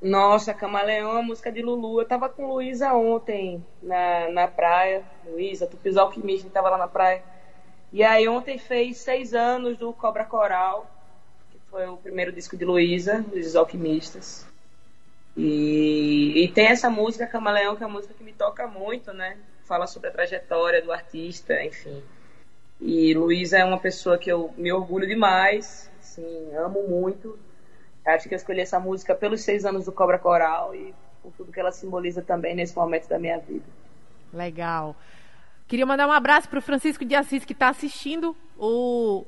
Nossa, 0.00 0.52
Camaleão 0.52 1.10
é 1.10 1.12
uma 1.12 1.22
música 1.22 1.50
de 1.50 1.62
Lulu. 1.62 2.00
Eu 2.00 2.06
tava 2.06 2.28
com 2.28 2.46
Luísa 2.46 2.92
ontem 2.92 3.64
na, 3.82 4.28
na 4.30 4.48
praia. 4.48 5.04
Luísa, 5.24 5.66
Tupis 5.66 5.96
Alquimista, 5.96 6.50
tava 6.50 6.70
lá 6.70 6.78
na 6.78 6.88
praia. 6.88 7.22
E 7.92 8.02
aí 8.02 8.26
ontem 8.28 8.58
fez 8.58 8.98
seis 8.98 9.34
anos 9.34 9.76
do 9.76 9.92
Cobra 9.92 10.24
Coral, 10.24 10.90
que 11.50 11.58
foi 11.70 11.86
o 11.86 11.96
primeiro 11.96 12.32
disco 12.32 12.56
de 12.56 12.64
Luísa, 12.64 13.20
dos 13.20 13.54
Alquimistas. 13.54 14.46
E, 15.36 16.44
e 16.44 16.48
tem 16.48 16.66
essa 16.66 16.88
música 16.88 17.26
Camaleão, 17.26 17.76
que 17.76 17.82
é 17.82 17.86
uma 17.86 17.94
música 17.94 18.14
que 18.14 18.24
me 18.24 18.32
toca 18.32 18.66
muito, 18.66 19.12
né? 19.12 19.36
fala 19.72 19.86
sobre 19.86 20.10
a 20.10 20.12
trajetória 20.12 20.82
do 20.82 20.92
artista, 20.92 21.64
enfim. 21.64 22.02
E 22.78 23.14
Luísa 23.14 23.56
é 23.56 23.64
uma 23.64 23.78
pessoa 23.78 24.18
que 24.18 24.30
eu 24.30 24.52
me 24.56 24.70
orgulho 24.70 25.06
demais, 25.06 25.90
assim, 25.98 26.54
amo 26.54 26.86
muito. 26.86 27.38
Acho 28.04 28.28
que 28.28 28.34
eu 28.34 28.36
escolhi 28.36 28.60
essa 28.60 28.78
música 28.78 29.14
pelos 29.14 29.40
seis 29.40 29.64
anos 29.64 29.86
do 29.86 29.92
Cobra 29.92 30.18
Coral 30.18 30.74
e 30.74 30.94
por 31.22 31.32
tudo 31.32 31.50
que 31.50 31.58
ela 31.58 31.72
simboliza 31.72 32.20
também 32.20 32.54
nesse 32.54 32.76
momento 32.76 33.08
da 33.08 33.18
minha 33.18 33.38
vida. 33.38 33.64
Legal. 34.30 34.94
Queria 35.72 35.86
mandar 35.86 36.06
um 36.06 36.12
abraço 36.12 36.50
para 36.50 36.58
o 36.58 36.60
Francisco 36.60 37.02
de 37.02 37.14
Assis, 37.14 37.46
que 37.46 37.54
está 37.54 37.70
assistindo 37.70 38.36
o 38.58 39.24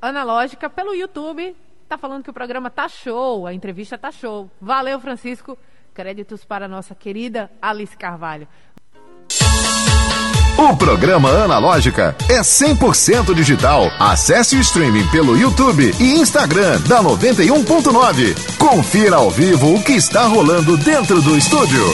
Analógica 0.00 0.70
pelo 0.70 0.94
YouTube. 0.94 1.54
Está 1.82 1.98
falando 1.98 2.24
que 2.24 2.30
o 2.30 2.32
programa 2.32 2.70
tá 2.70 2.88
show, 2.88 3.46
a 3.46 3.52
entrevista 3.52 3.98
tá 3.98 4.10
show. 4.10 4.50
Valeu, 4.58 4.98
Francisco. 4.98 5.58
Créditos 5.92 6.42
para 6.42 6.64
a 6.64 6.68
nossa 6.68 6.94
querida 6.94 7.50
Alice 7.60 7.94
Carvalho. 7.98 8.48
O 10.56 10.74
programa 10.74 11.28
Analógica 11.28 12.16
é 12.30 12.40
100% 12.40 13.34
digital. 13.34 13.82
Acesse 14.00 14.56
o 14.56 14.60
streaming 14.60 15.06
pelo 15.08 15.36
YouTube 15.36 15.90
e 16.00 16.14
Instagram 16.14 16.80
da 16.88 17.02
91.9. 17.02 18.56
Confira 18.56 19.16
ao 19.16 19.30
vivo 19.30 19.74
o 19.74 19.84
que 19.84 19.92
está 19.92 20.22
rolando 20.22 20.78
dentro 20.78 21.20
do 21.20 21.36
estúdio. 21.36 21.84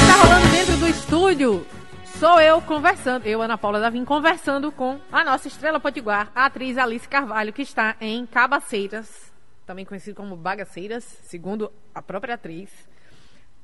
Está 0.00 0.14
rolando 0.20 0.48
dentro 0.48 0.76
do 0.78 0.88
estúdio. 0.88 1.77
Sou 2.18 2.40
eu 2.40 2.60
conversando, 2.60 3.26
eu, 3.26 3.40
Ana 3.40 3.56
Paula 3.56 3.78
Davim, 3.78 4.04
conversando 4.04 4.72
com 4.72 4.98
a 5.12 5.22
nossa 5.22 5.46
estrela 5.46 5.78
potiguar, 5.78 6.32
a 6.34 6.46
atriz 6.46 6.76
Alice 6.76 7.08
Carvalho, 7.08 7.52
que 7.52 7.62
está 7.62 7.94
em 8.00 8.26
Cabaceiras, 8.26 9.32
também 9.64 9.84
conhecido 9.84 10.16
como 10.16 10.34
Bagaceiras, 10.34 11.04
segundo 11.04 11.70
a 11.94 12.02
própria 12.02 12.34
atriz. 12.34 12.70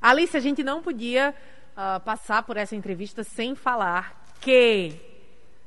Alice, 0.01 0.37
a 0.37 0.39
gente 0.39 0.63
não 0.63 0.81
podia 0.81 1.35
uh, 1.71 1.99
passar 1.99 2.43
por 2.43 2.55
essa 2.55 2.77
entrevista 2.77 3.25
sem 3.25 3.55
falar 3.55 4.25
que 4.39 5.01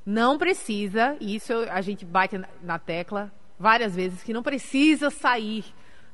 não 0.06 0.38
precisa, 0.38 1.14
e 1.20 1.36
isso 1.36 1.52
a 1.70 1.82
gente 1.82 2.06
bate 2.06 2.40
na 2.62 2.78
tecla 2.78 3.30
várias 3.58 3.94
vezes, 3.94 4.22
que 4.22 4.32
não 4.32 4.42
precisa 4.42 5.10
sair 5.10 5.62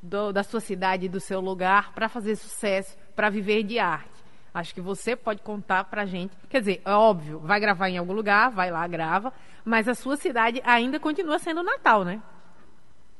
do, 0.02 0.32
da 0.32 0.42
sua 0.42 0.58
cidade, 0.58 1.08
do 1.08 1.20
seu 1.20 1.40
lugar, 1.40 1.92
para 1.92 2.08
fazer 2.08 2.34
sucesso, 2.34 2.98
para 3.14 3.30
viver 3.30 3.62
de 3.62 3.78
arte. 3.78 4.13
Acho 4.54 4.72
que 4.72 4.80
você 4.80 5.16
pode 5.16 5.42
contar 5.42 5.82
pra 5.82 6.06
gente. 6.06 6.32
Quer 6.48 6.60
dizer, 6.60 6.82
é 6.84 6.92
óbvio, 6.92 7.40
vai 7.40 7.58
gravar 7.58 7.88
em 7.88 7.98
algum 7.98 8.12
lugar, 8.12 8.52
vai 8.52 8.70
lá, 8.70 8.86
grava, 8.86 9.32
mas 9.64 9.88
a 9.88 9.96
sua 9.96 10.16
cidade 10.16 10.62
ainda 10.64 11.00
continua 11.00 11.40
sendo 11.40 11.60
Natal, 11.60 12.04
né? 12.04 12.22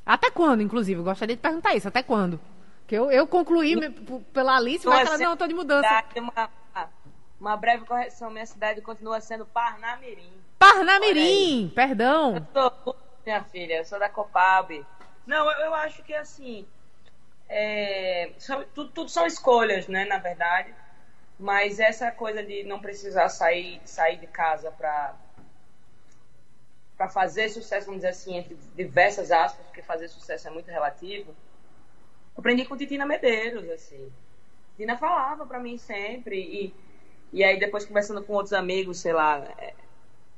Até 0.07 0.31
quando, 0.31 0.63
inclusive? 0.63 1.01
Eu 1.01 1.05
gostaria 1.05 1.35
de 1.35 1.43
perguntar 1.43 1.75
isso, 1.75 1.89
até 1.89 2.05
quando? 2.05 2.39
Que 2.87 2.95
eu, 2.95 3.11
eu 3.11 3.27
concluí 3.27 3.91
pela 4.33 4.57
Alice, 4.57 4.87
mas 4.87 5.09
ela 5.09 5.19
não, 5.19 5.31
eu 5.33 5.37
tô 5.37 5.49
de 5.49 5.55
mudança. 5.55 6.05
Uma, 6.17 6.51
uma 7.41 7.57
breve 7.57 7.85
correção, 7.85 8.31
minha 8.31 8.47
cidade 8.47 8.81
continua 8.81 9.21
sendo 9.21 9.45
Parnamirim. 9.45 10.31
Parnamirim, 10.57 11.73
perdão. 11.75 12.47
Eu 12.55 12.73
sou, 12.85 12.97
minha 13.27 13.43
filha, 13.43 13.79
eu 13.79 13.85
sou 13.85 13.99
da 13.99 14.09
Copab. 14.09 14.87
Não, 15.27 15.51
eu, 15.51 15.67
eu 15.67 15.75
acho 15.75 16.03
que 16.05 16.15
assim, 16.15 16.65
é, 17.49 18.31
tudo, 18.75 18.91
tudo, 18.91 19.09
são 19.09 19.27
escolhas, 19.27 19.89
né, 19.89 20.05
na 20.05 20.19
verdade. 20.19 20.73
Mas 21.39 21.81
essa 21.81 22.11
coisa 22.11 22.43
de 22.43 22.63
não 22.65 22.81
precisar 22.81 23.29
sair, 23.29 23.81
sair 23.85 24.19
de 24.19 24.27
casa 24.27 24.71
para 24.71 25.15
para 26.97 27.09
fazer 27.09 27.49
sucesso, 27.49 27.87
vamos 27.87 28.03
dizer 28.03 28.11
assim, 28.11 28.37
entre 28.37 28.57
diversas 28.77 29.33
aspas, 29.33 29.67
porque 29.67 29.83
fazer 29.83 30.09
sucesso 30.09 30.47
é 30.47 30.51
muito 30.51 30.71
relativo, 30.71 31.35
aprendi 32.37 32.65
com 32.65 32.77
Titina 32.77 33.05
Medeiros, 33.05 33.69
assim. 33.71 34.13
Tina 34.77 34.97
falava 34.97 35.45
para 35.45 35.59
mim 35.59 35.77
sempre, 35.77 36.39
e, 36.39 36.75
e 37.33 37.43
aí 37.43 37.59
depois 37.59 37.85
conversando 37.85 38.23
com 38.23 38.35
outros 38.35 38.53
amigos, 38.53 39.01
sei 39.01 39.13
lá, 39.13 39.39
é, 39.59 39.75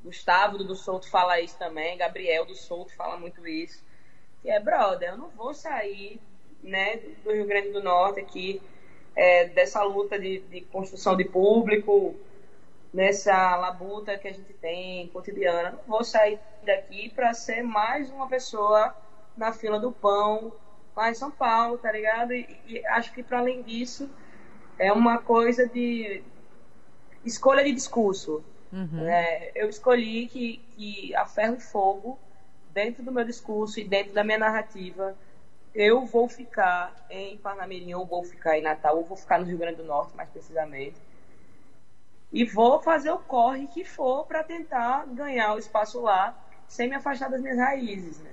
Gustavo 0.02 0.58
do 0.58 0.74
Souto 0.74 1.10
fala 1.10 1.40
isso 1.40 1.58
também, 1.58 1.98
Gabriel 1.98 2.46
do 2.46 2.54
Souto 2.54 2.94
fala 2.94 3.18
muito 3.18 3.46
isso, 3.46 3.82
que 4.42 4.50
é, 4.50 4.58
brother, 4.58 5.10
eu 5.10 5.18
não 5.18 5.28
vou 5.28 5.52
sair, 5.52 6.20
né, 6.62 6.96
do 7.22 7.32
Rio 7.32 7.46
Grande 7.46 7.70
do 7.70 7.82
Norte 7.82 8.20
aqui, 8.20 8.62
é, 9.16 9.46
dessa 9.46 9.82
luta 9.82 10.18
de, 10.18 10.40
de 10.40 10.60
construção 10.60 11.16
de 11.16 11.24
público, 11.24 12.14
nessa 12.92 13.56
labuta 13.56 14.16
que 14.18 14.28
a 14.28 14.32
gente 14.32 14.52
tem 14.54 15.08
cotidiana. 15.08 15.70
Não 15.70 15.80
vou 15.86 16.04
sair 16.04 16.38
daqui 16.64 17.08
para 17.08 17.32
ser 17.32 17.62
mais 17.62 18.10
uma 18.10 18.28
pessoa 18.28 18.94
na 19.36 19.52
fila 19.52 19.80
do 19.80 19.90
pão 19.90 20.52
lá 20.94 21.10
em 21.10 21.14
São 21.14 21.30
Paulo, 21.30 21.78
tá 21.78 21.90
ligado? 21.90 22.32
E, 22.32 22.46
e 22.66 22.86
acho 22.86 23.12
que 23.12 23.22
para 23.22 23.38
além 23.38 23.62
disso 23.62 24.08
é 24.78 24.92
uma 24.92 25.18
coisa 25.18 25.66
de 25.66 26.22
escolha 27.24 27.64
de 27.64 27.72
discurso. 27.72 28.44
Uhum. 28.72 29.06
É, 29.06 29.52
eu 29.54 29.68
escolhi 29.68 30.26
que, 30.26 30.58
que 30.76 31.14
a 31.14 31.24
ferro 31.24 31.56
e 31.56 31.60
fogo 31.60 32.18
dentro 32.72 33.02
do 33.02 33.12
meu 33.12 33.24
discurso 33.24 33.80
e 33.80 33.84
dentro 33.84 34.12
da 34.12 34.22
minha 34.22 34.38
narrativa 34.38 35.16
eu 35.76 36.06
vou 36.06 36.26
ficar 36.26 36.96
em 37.10 37.36
Parnamirim, 37.36 37.92
ou 37.92 38.06
vou 38.06 38.24
ficar 38.24 38.58
em 38.58 38.62
Natal, 38.62 38.96
ou 38.96 39.04
vou 39.04 39.16
ficar 39.16 39.38
no 39.38 39.44
Rio 39.44 39.58
Grande 39.58 39.76
do 39.76 39.84
Norte, 39.84 40.16
mais 40.16 40.30
precisamente. 40.30 40.96
E 42.32 42.46
vou 42.46 42.80
fazer 42.80 43.10
o 43.10 43.18
corre 43.18 43.66
que 43.66 43.84
for 43.84 44.24
para 44.24 44.42
tentar 44.42 45.04
ganhar 45.06 45.54
o 45.54 45.58
espaço 45.58 46.00
lá, 46.00 46.34
sem 46.66 46.88
me 46.88 46.94
afastar 46.94 47.28
das 47.28 47.42
minhas 47.42 47.58
raízes. 47.58 48.18
Né? 48.20 48.30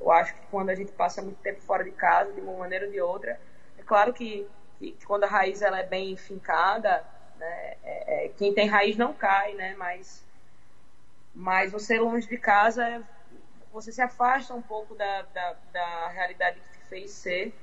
Eu 0.00 0.10
acho 0.10 0.34
que 0.34 0.40
quando 0.50 0.70
a 0.70 0.74
gente 0.74 0.90
passa 0.90 1.22
muito 1.22 1.38
tempo 1.38 1.60
fora 1.60 1.84
de 1.84 1.92
casa, 1.92 2.32
de 2.32 2.40
uma 2.40 2.58
maneira 2.58 2.86
ou 2.86 2.90
de 2.90 3.00
outra, 3.00 3.40
é 3.78 3.82
claro 3.84 4.12
que, 4.12 4.44
que 4.80 4.96
quando 5.06 5.22
a 5.22 5.28
raiz 5.28 5.62
ela 5.62 5.78
é 5.78 5.86
bem 5.86 6.16
fincada, 6.16 7.04
né, 7.36 7.76
é, 7.84 8.24
é, 8.24 8.28
quem 8.30 8.52
tem 8.52 8.66
raiz 8.66 8.96
não 8.96 9.14
cai, 9.14 9.54
né? 9.54 9.76
Mas, 9.78 10.24
mas 11.32 11.70
você 11.70 11.96
longe 12.00 12.26
de 12.26 12.36
casa, 12.36 13.04
você 13.72 13.90
se 13.90 14.02
afasta 14.02 14.54
um 14.54 14.62
pouco 14.62 14.94
da, 14.94 15.22
da, 15.22 15.56
da 15.72 16.08
realidade 16.08 16.60
que 16.60 16.71
fez 16.92 17.10
ser 17.10 17.54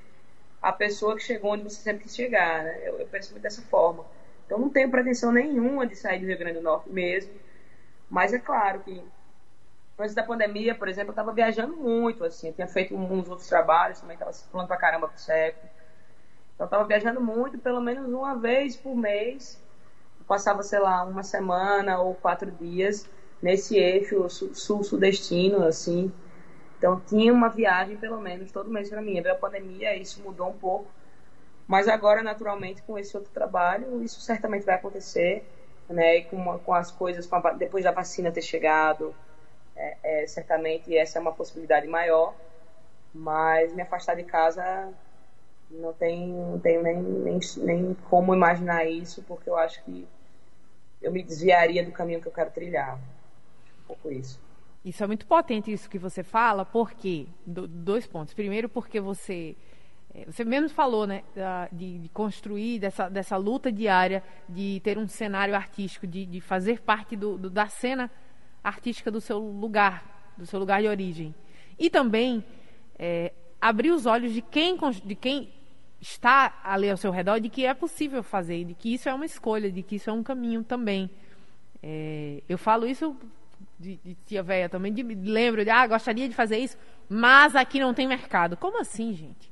a 0.62 0.74
pessoa 0.74 1.16
que 1.16 1.22
chegou 1.22 1.54
onde 1.54 1.64
você 1.64 1.82
sempre 1.82 2.04
quis 2.04 2.16
chegar, 2.16 2.64
né? 2.64 2.80
Eu, 2.84 3.00
eu 3.00 3.08
penso 3.08 3.32
muito 3.32 3.44
dessa 3.44 3.62
forma. 3.62 4.04
Então 4.46 4.58
não 4.58 4.70
tenho 4.70 4.90
pretensão 4.90 5.32
nenhuma 5.32 5.86
de 5.86 5.96
sair 5.96 6.20
do 6.20 6.26
Rio 6.26 6.38
Grande 6.38 6.58
do 6.58 6.64
Norte 6.64 6.90
mesmo, 6.90 7.32
mas 8.10 8.34
é 8.34 8.40
claro 8.40 8.82
que 8.82 9.04
antes 10.00 10.16
da 10.16 10.24
pandemia, 10.24 10.74
por 10.74 10.88
exemplo, 10.88 11.10
eu 11.10 11.14
estava 11.14 11.32
viajando 11.32 11.76
muito, 11.76 12.24
assim, 12.24 12.48
eu 12.48 12.54
tinha 12.54 12.68
feito 12.68 12.96
uns 12.96 13.30
outros 13.30 13.48
trabalhos, 13.48 14.00
também 14.00 14.16
estava 14.16 14.34
falando 14.34 14.68
pra 14.68 14.78
caramba 14.78 15.08
pro 15.08 15.20
CEP. 15.20 15.58
Então 16.56 16.66
eu 16.66 16.68
estava 16.68 16.84
viajando 16.86 17.22
muito, 17.22 17.58
pelo 17.60 17.82
menos 17.82 18.12
uma 18.12 18.36
vez 18.36 18.76
por 18.76 18.96
mês. 18.96 19.60
Eu 20.20 20.26
passava, 20.26 20.64
sei 20.64 20.80
lá, 20.80 21.04
uma 21.04 21.24
semana 21.24 22.00
ou 22.00 22.16
quatro 22.16 22.52
dias 22.52 23.06
nesse 23.42 23.78
eixo 23.78 24.28
sul-sudestino, 24.30 25.64
assim. 25.64 26.12
Então 26.80 26.98
tinha 27.02 27.34
uma 27.34 27.50
viagem, 27.50 27.98
pelo 27.98 28.22
menos, 28.22 28.54
todo 28.54 28.72
mês 28.72 28.90
para 28.90 29.02
mim. 29.02 29.22
Veio 29.22 29.36
a 29.36 29.38
pandemia, 29.38 29.96
isso 29.98 30.24
mudou 30.24 30.48
um 30.50 30.58
pouco. 30.58 30.90
Mas 31.68 31.88
agora, 31.90 32.24
naturalmente, 32.24 32.82
com 32.84 32.98
esse 32.98 33.16
outro 33.16 33.32
trabalho, 33.34 34.02
isso 34.02 34.22
certamente 34.22 34.66
vai 34.66 34.76
acontecer, 34.76 35.44
né? 35.90 36.18
E 36.18 36.24
com, 36.24 36.58
com 36.60 36.74
as 36.74 36.90
coisas, 36.90 37.28
com 37.28 37.36
a, 37.36 37.52
depois 37.52 37.84
da 37.84 37.92
vacina 37.92 38.32
ter 38.32 38.42
chegado, 38.42 39.14
é, 39.76 40.24
é, 40.24 40.28
certamente 40.28 40.96
essa 40.98 41.20
é 41.20 41.22
uma 41.22 41.34
possibilidade 41.34 41.86
maior, 41.88 42.34
mas 43.14 43.74
me 43.74 43.82
afastar 43.82 44.16
de 44.16 44.24
casa 44.24 44.94
não 45.70 45.94
tem, 45.94 46.30
não 46.30 46.60
tenho 46.60 46.82
nem, 46.82 46.98
nem, 46.98 47.40
nem 47.58 47.94
como 48.10 48.34
imaginar 48.34 48.86
isso, 48.86 49.22
porque 49.24 49.50
eu 49.50 49.58
acho 49.58 49.84
que 49.84 50.08
eu 51.02 51.12
me 51.12 51.24
desviaria 51.24 51.84
do 51.84 51.92
caminho 51.92 52.22
que 52.22 52.28
eu 52.28 52.32
quero 52.32 52.52
trilhar. 52.52 52.96
Um 52.98 53.88
pouco 53.88 54.12
isso. 54.12 54.40
Isso 54.84 55.04
é 55.04 55.08
muito 55.08 55.26
potente 55.26 55.72
isso 55.72 55.90
que 55.90 56.00
você 56.00 56.24
fala, 56.24 56.66
porque 56.66 57.28
do, 57.46 57.68
dois 57.68 58.08
pontos. 58.08 58.34
Primeiro, 58.34 58.70
porque 58.70 59.00
você 59.00 59.56
é, 60.14 60.26
você 60.26 60.44
mesmo 60.44 60.70
falou, 60.70 61.06
né, 61.06 61.24
de, 61.72 62.00
de, 62.00 62.10
construir 62.10 62.80
dessa, 62.80 63.10
dessa 63.10 63.38
luta 63.38 63.72
diária, 63.72 64.24
de 64.48 64.80
ter 64.84 64.98
um 64.98 65.08
cenário 65.08 65.56
artístico, 65.56 66.08
de, 66.08 66.26
de 66.26 66.42
fazer 66.42 66.82
parte 66.82 67.16
do, 67.16 67.38
do, 67.38 67.50
da 67.50 67.68
cena 67.68 68.10
artística 68.64 69.12
do 69.12 69.22
seu 69.22 69.38
lugar, 69.38 70.34
do 70.38 70.46
seu 70.46 70.60
lugar 70.60 70.82
de 70.82 70.88
origem. 70.88 71.36
E 71.78 71.90
também 71.90 72.44
é, 72.98 73.34
abrir 73.62 73.92
os 73.92 74.06
olhos 74.06 74.34
de 74.34 74.42
quem, 74.42 74.78
de 75.04 75.16
quem 75.16 75.54
está 76.02 76.60
ali 76.64 76.90
ao 76.90 76.98
seu 76.98 77.12
redor 77.12 77.40
de 77.40 77.50
que 77.50 77.66
é 77.66 77.74
possível 77.74 78.24
fazer, 78.24 78.64
de 78.66 78.74
que 78.74 78.94
isso 78.94 79.08
é 79.08 79.14
uma 79.14 79.26
escolha, 79.26 79.72
de 79.72 79.84
que 79.84 79.96
isso 79.98 80.10
é 80.10 80.14
um 80.14 80.24
caminho 80.24 80.64
também. 80.64 81.10
É, 81.84 82.42
eu 82.50 82.58
falo 82.58 82.88
isso 82.88 83.16
de, 83.80 83.98
de 84.04 84.16
tia 84.26 84.44
velha 84.44 84.68
também, 84.68 84.92
de, 84.92 85.02
lembro 85.02 85.64
de, 85.64 85.70
ah, 85.70 85.88
gostaria 85.88 86.28
de 86.28 86.36
fazer 86.36 86.58
isso, 86.58 86.78
mas 87.08 87.56
aqui 87.56 87.80
não 87.80 87.94
tem 87.94 88.08
mercado. 88.08 88.58
Como 88.58 88.80
assim, 88.80 89.14
gente? 89.14 89.52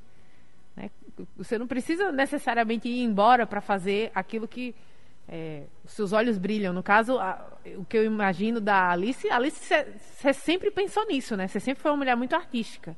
Né? 0.76 0.92
Você 1.38 1.58
não 1.58 1.66
precisa 1.66 2.12
necessariamente 2.12 2.90
ir 2.90 3.04
embora 3.04 3.48
para 3.48 3.62
fazer 3.62 4.12
aquilo 4.14 4.48
que 4.48 4.76
é, 5.28 5.64
seus 5.86 6.14
olhos 6.14 6.38
brilham. 6.38 6.74
No 6.74 6.84
caso, 6.84 7.18
a, 7.18 7.46
o 7.78 7.86
que 7.86 7.98
eu 7.98 8.04
imagino 8.04 8.60
da 8.60 8.92
Alice, 8.92 9.30
Alice, 9.30 9.60
você 9.60 10.34
sempre 10.34 10.72
pensou 10.72 11.06
nisso, 11.08 11.36
né? 11.36 11.48
Você 11.48 11.60
sempre 11.60 11.82
foi 11.82 11.92
uma 11.92 11.98
mulher 11.98 12.16
muito 12.16 12.36
artística. 12.36 12.96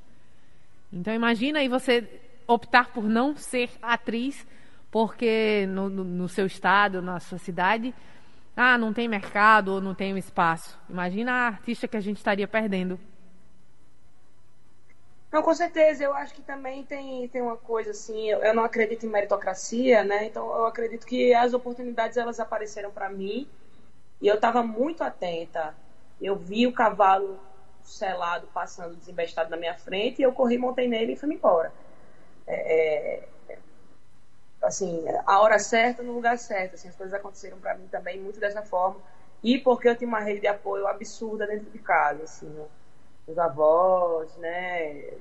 Então 0.92 1.14
imagina 1.14 1.60
aí 1.60 1.68
você 1.68 2.08
optar 2.48 2.92
por 2.92 3.04
não 3.04 3.36
ser 3.36 3.70
atriz, 3.82 4.46
porque 4.90 5.68
no, 5.68 5.88
no, 5.90 6.04
no 6.04 6.28
seu 6.28 6.48
estado, 6.48 7.02
na 7.02 7.20
sua 7.20 7.38
cidade, 7.38 7.94
ah, 8.56 8.78
não 8.78 8.94
tem 8.94 9.08
mercado 9.08 9.74
ou 9.74 9.82
não 9.82 9.96
tem 9.96 10.18
espaço. 10.18 10.78
Imagina 10.90 11.32
a 11.32 11.48
artista 11.48 11.88
que 11.88 11.98
a 11.98 12.02
gente 12.02 12.18
estaria 12.18 12.48
perdendo. 12.48 13.00
Não, 15.32 15.44
com 15.44 15.54
certeza. 15.54 16.04
Eu 16.04 16.14
acho 16.14 16.34
que 16.34 16.42
também 16.42 16.84
tem, 16.84 17.28
tem 17.30 17.42
uma 17.42 17.58
coisa 17.58 17.92
assim. 17.92 18.30
Eu, 18.30 18.40
eu 18.40 18.54
não 18.54 18.64
acredito 18.64 19.06
em 19.06 19.10
meritocracia, 19.10 20.04
né? 20.04 20.26
Então 20.26 20.46
eu 20.56 20.66
acredito 20.66 21.06
que 21.06 21.34
as 21.34 21.54
oportunidades 21.54 22.18
elas 22.18 22.40
apareceram 22.40 22.92
para 22.92 23.10
mim 23.10 23.48
e 24.22 24.28
eu 24.28 24.36
estava 24.36 24.64
muito 24.64 25.04
atenta. 25.04 25.76
Eu 26.22 26.36
vi 26.36 26.68
o 26.68 26.74
cavalo 26.74 27.40
selado 27.84 28.48
passando 28.54 28.96
desembestado 28.96 29.50
na 29.50 29.58
minha 29.58 29.76
frente 29.76 30.20
e 30.20 30.24
eu 30.24 30.32
corri, 30.34 30.58
montei 30.58 30.88
nele 30.88 31.14
e 31.14 31.16
fui 31.16 31.34
embora. 31.34 31.72
É, 32.46 32.56
é, 32.56 33.30
assim, 34.62 35.06
a 35.26 35.40
hora 35.40 35.60
certa 35.60 36.04
no 36.04 36.14
lugar 36.14 36.38
certo. 36.38 36.76
Assim, 36.76 36.90
as 36.90 36.96
coisas 36.96 37.14
aconteceram 37.14 37.58
para 37.60 37.76
mim 37.76 37.88
também 37.88 38.20
muito 38.20 38.40
dessa 38.40 38.62
forma. 38.62 39.00
E 39.44 39.58
porque 39.58 39.88
eu 39.88 39.96
tinha 39.96 40.08
uma 40.08 40.20
rede 40.20 40.42
de 40.42 40.48
apoio 40.48 40.88
absurda 40.88 41.48
dentro 41.48 41.70
de 41.70 41.80
casa, 41.80 42.24
assim, 42.24 42.48
né? 42.48 42.66
meus 43.30 43.38
avós, 43.38 44.36
né? 44.38 45.14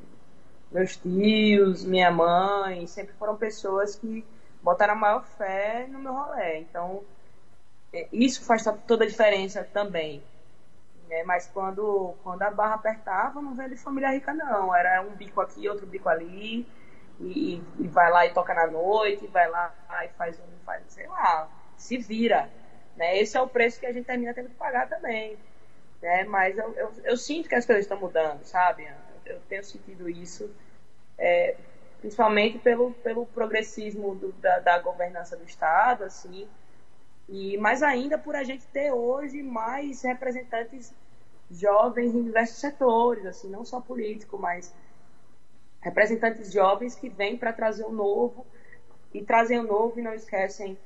Meus 0.71 0.97
tios, 0.97 1.85
minha 1.85 2.11
mãe, 2.11 2.87
sempre 2.87 3.15
foram 3.15 3.37
pessoas 3.37 3.97
que 3.97 4.25
botaram 4.63 4.95
a 4.95 4.97
maior 4.97 5.25
fé 5.25 5.87
no 5.89 5.99
meu 5.99 6.13
rolê. 6.13 6.59
Então, 6.59 7.05
é, 7.93 8.09
isso 8.13 8.45
faz 8.45 8.65
toda 8.87 9.05
a 9.05 9.07
diferença 9.07 9.65
também. 9.73 10.23
Né? 11.09 11.23
Mas 11.25 11.47
quando, 11.49 12.15
quando 12.23 12.43
a 12.43 12.51
barra 12.51 12.75
apertava, 12.75 13.41
não 13.41 13.55
veio 13.55 13.71
de 13.71 13.77
família 13.77 14.11
rica, 14.11 14.33
não. 14.35 14.75
Era 14.75 15.03
um 15.03 15.15
bico 15.15 15.41
aqui, 15.41 15.69
outro 15.69 15.87
bico 15.87 16.09
ali. 16.09 16.67
E, 17.21 17.63
e 17.79 17.89
vai 17.89 18.11
lá 18.11 18.27
e 18.27 18.33
toca 18.33 18.55
na 18.55 18.67
noite, 18.67 19.27
vai 19.27 19.49
lá 19.49 19.75
e 20.05 20.09
faz 20.17 20.39
um, 20.39 20.65
faz, 20.65 20.83
sei 20.89 21.07
lá, 21.09 21.49
se 21.77 21.99
vira. 21.99 22.49
Né? 22.97 23.19
Esse 23.19 23.37
é 23.37 23.41
o 23.41 23.49
preço 23.49 23.81
que 23.81 23.87
a 23.87 23.93
gente 23.93 24.07
termina 24.07 24.35
tendo 24.35 24.49
que 24.49 24.55
pagar 24.55 24.89
também 24.89 25.39
né? 26.01 26.25
Mas 26.25 26.57
eu, 26.57 26.73
eu, 26.75 26.93
eu 27.05 27.17
sinto 27.17 27.49
que 27.49 27.55
as 27.55 27.67
coisas 27.67 27.85
estão 27.85 27.99
mudando, 27.99 28.45
sabe? 28.45 28.89
Eu 29.25 29.41
tenho 29.49 29.65
sentido 29.65 30.09
isso, 30.09 30.51
é, 31.19 31.57
principalmente 32.01 32.59
pelo, 32.59 32.93
pelo 32.95 33.27
progressismo 33.27 34.15
do, 34.15 34.33
da, 34.33 34.59
da 34.61 34.79
governança 34.79 35.37
do 35.37 35.45
Estado, 35.45 36.05
assim, 36.05 36.49
e 37.29 37.59
mais 37.59 37.83
ainda 37.83 38.17
por 38.17 38.35
a 38.35 38.43
gente 38.43 38.67
ter 38.69 38.93
hoje 38.93 39.43
mais 39.43 40.03
representantes 40.03 40.95
jovens 41.51 42.15
em 42.15 42.25
diversos 42.25 42.59
setores, 42.59 43.27
assim, 43.27 43.51
não 43.51 43.65
só 43.65 43.81
político, 43.81 44.39
mas 44.39 44.75
representantes 45.81 46.53
jovens 46.53 46.95
que 46.95 47.09
vêm 47.09 47.37
para 47.37 47.53
trazer 47.53 47.85
o 47.85 47.93
novo 47.93 48.47
e 49.13 49.23
trazem 49.23 49.59
o 49.59 49.63
novo 49.63 49.99
e 49.99 50.03
não 50.03 50.13
esquecem 50.13 50.77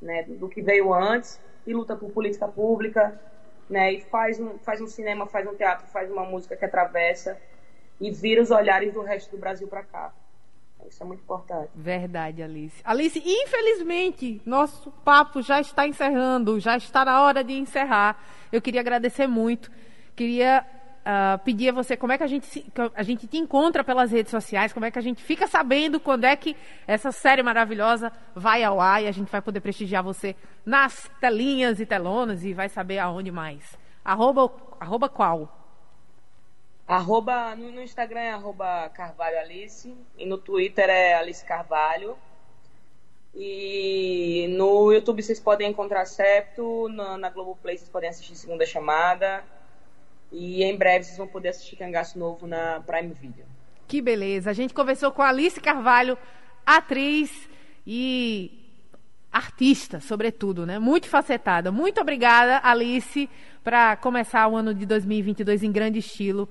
né, 0.00 0.22
do 0.22 0.48
que 0.48 0.62
veio 0.62 0.92
antes 0.92 1.40
e 1.66 1.74
luta 1.74 1.96
por 1.96 2.10
política 2.10 2.46
pública, 2.46 3.20
né? 3.68 3.92
E 3.92 4.00
faz 4.00 4.40
um, 4.40 4.58
faz 4.58 4.80
um 4.80 4.86
cinema, 4.86 5.26
faz 5.26 5.46
um 5.46 5.54
teatro, 5.54 5.86
faz 5.88 6.10
uma 6.10 6.24
música 6.24 6.56
que 6.56 6.64
atravessa 6.64 7.38
e 8.00 8.10
vira 8.10 8.40
os 8.40 8.50
olhares 8.50 8.94
do 8.94 9.02
resto 9.02 9.30
do 9.32 9.38
Brasil 9.38 9.68
para 9.68 9.82
cá. 9.82 10.12
Isso 10.88 11.02
é 11.02 11.06
muito 11.06 11.20
importante. 11.20 11.70
Verdade, 11.74 12.42
Alice. 12.42 12.80
Alice, 12.84 13.22
infelizmente, 13.22 14.40
nosso 14.46 14.90
papo 15.04 15.42
já 15.42 15.60
está 15.60 15.86
encerrando, 15.86 16.58
já 16.60 16.76
está 16.76 17.04
na 17.04 17.22
hora 17.22 17.44
de 17.44 17.52
encerrar. 17.52 18.24
Eu 18.50 18.62
queria 18.62 18.80
agradecer 18.80 19.26
muito 19.26 19.70
queria 20.18 20.66
uh, 21.08 21.38
pedir 21.42 21.70
a 21.70 21.72
você 21.72 21.96
como 21.96 22.12
é 22.12 22.18
que 22.18 22.24
a 22.24 22.26
gente, 22.26 22.46
se, 22.46 22.70
a 22.94 23.02
gente 23.02 23.26
te 23.26 23.38
encontra 23.38 23.82
pelas 23.82 24.12
redes 24.12 24.30
sociais, 24.30 24.72
como 24.72 24.84
é 24.84 24.90
que 24.90 24.98
a 24.98 25.02
gente 25.02 25.22
fica 25.22 25.46
sabendo 25.46 25.98
quando 25.98 26.24
é 26.24 26.36
que 26.36 26.54
essa 26.86 27.10
série 27.10 27.42
maravilhosa 27.42 28.12
vai 28.34 28.62
ao 28.62 28.80
ar 28.80 29.02
e 29.02 29.08
a 29.08 29.12
gente 29.12 29.30
vai 29.30 29.40
poder 29.40 29.60
prestigiar 29.60 30.04
você 30.04 30.36
nas 30.64 31.10
telinhas 31.20 31.80
e 31.80 31.86
telonas 31.86 32.44
e 32.44 32.52
vai 32.52 32.68
saber 32.68 32.98
aonde 32.98 33.30
mais. 33.30 33.78
Arroba, 34.04 34.52
arroba 34.78 35.08
qual? 35.08 35.54
Arroba, 36.86 37.54
no, 37.56 37.72
no 37.72 37.82
Instagram 37.82 38.20
é 38.20 38.32
arroba 38.32 38.88
Carvalho 38.90 39.38
Alice 39.38 39.94
e 40.16 40.26
no 40.26 40.38
Twitter 40.38 40.88
é 40.88 41.14
Alice 41.14 41.44
Carvalho. 41.44 42.16
E 43.34 44.46
no 44.56 44.90
YouTube 44.90 45.22
vocês 45.22 45.38
podem 45.38 45.70
encontrar 45.70 46.06
Septo, 46.06 46.88
na, 46.88 47.16
na 47.18 47.28
Globoplay 47.28 47.76
vocês 47.76 47.90
podem 47.90 48.08
assistir 48.08 48.34
Segunda 48.34 48.64
Chamada. 48.64 49.44
E 50.30 50.62
em 50.62 50.76
breve 50.76 51.04
vocês 51.04 51.16
vão 51.16 51.26
poder 51.26 51.48
assistir 51.48 51.76
Cangaço 51.76 52.18
Novo 52.18 52.46
na 52.46 52.80
Prime 52.80 53.14
Video. 53.14 53.44
Que 53.86 54.02
beleza. 54.02 54.50
A 54.50 54.52
gente 54.52 54.74
conversou 54.74 55.10
com 55.10 55.22
Alice 55.22 55.58
Carvalho, 55.60 56.18
atriz 56.66 57.48
e 57.86 58.52
artista, 59.32 60.00
sobretudo, 60.00 60.66
né? 60.66 60.78
Muito 60.78 61.08
facetada. 61.08 61.72
Muito 61.72 62.00
obrigada, 62.00 62.60
Alice, 62.62 63.28
para 63.64 63.96
começar 63.96 64.46
o 64.48 64.56
ano 64.56 64.74
de 64.74 64.84
2022 64.84 65.62
em 65.62 65.72
grande 65.72 65.98
estilo. 65.98 66.48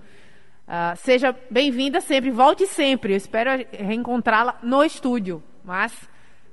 Uh, 0.68 0.98
seja 0.98 1.36
bem-vinda 1.50 2.02
sempre, 2.02 2.32
volte 2.32 2.66
sempre. 2.66 3.14
Eu 3.14 3.18
espero 3.18 3.52
reencontrá-la 3.72 4.58
no 4.64 4.84
estúdio. 4.84 5.44
Mas 5.64 5.94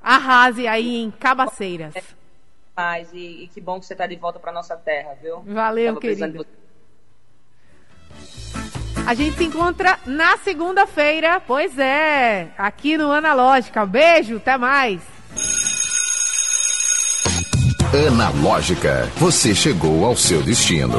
arrase 0.02 0.66
aí 0.66 0.96
em 0.96 1.10
Cabaceiras. 1.10 1.94
Mas, 2.76 3.12
e, 3.12 3.44
e 3.44 3.48
que 3.48 3.60
bom 3.60 3.78
que 3.78 3.87
você 3.87 3.94
está 3.94 4.06
de 4.06 4.16
volta 4.16 4.38
para 4.38 4.52
nossa 4.52 4.76
terra, 4.76 5.14
viu? 5.22 5.40
Valeu, 5.42 5.96
querido. 5.96 6.44
A 9.06 9.12
gente 9.12 9.36
se 9.36 9.44
encontra 9.44 9.98
na 10.06 10.38
segunda-feira, 10.38 11.40
pois 11.46 11.78
é, 11.78 12.48
aqui 12.56 12.96
no 12.96 13.12
Analógica. 13.12 13.84
Beijo, 13.84 14.36
até 14.36 14.56
mais. 14.56 15.02
Analógica, 18.08 19.08
você 19.16 19.54
chegou 19.54 20.06
ao 20.06 20.16
seu 20.16 20.42
destino. 20.42 20.98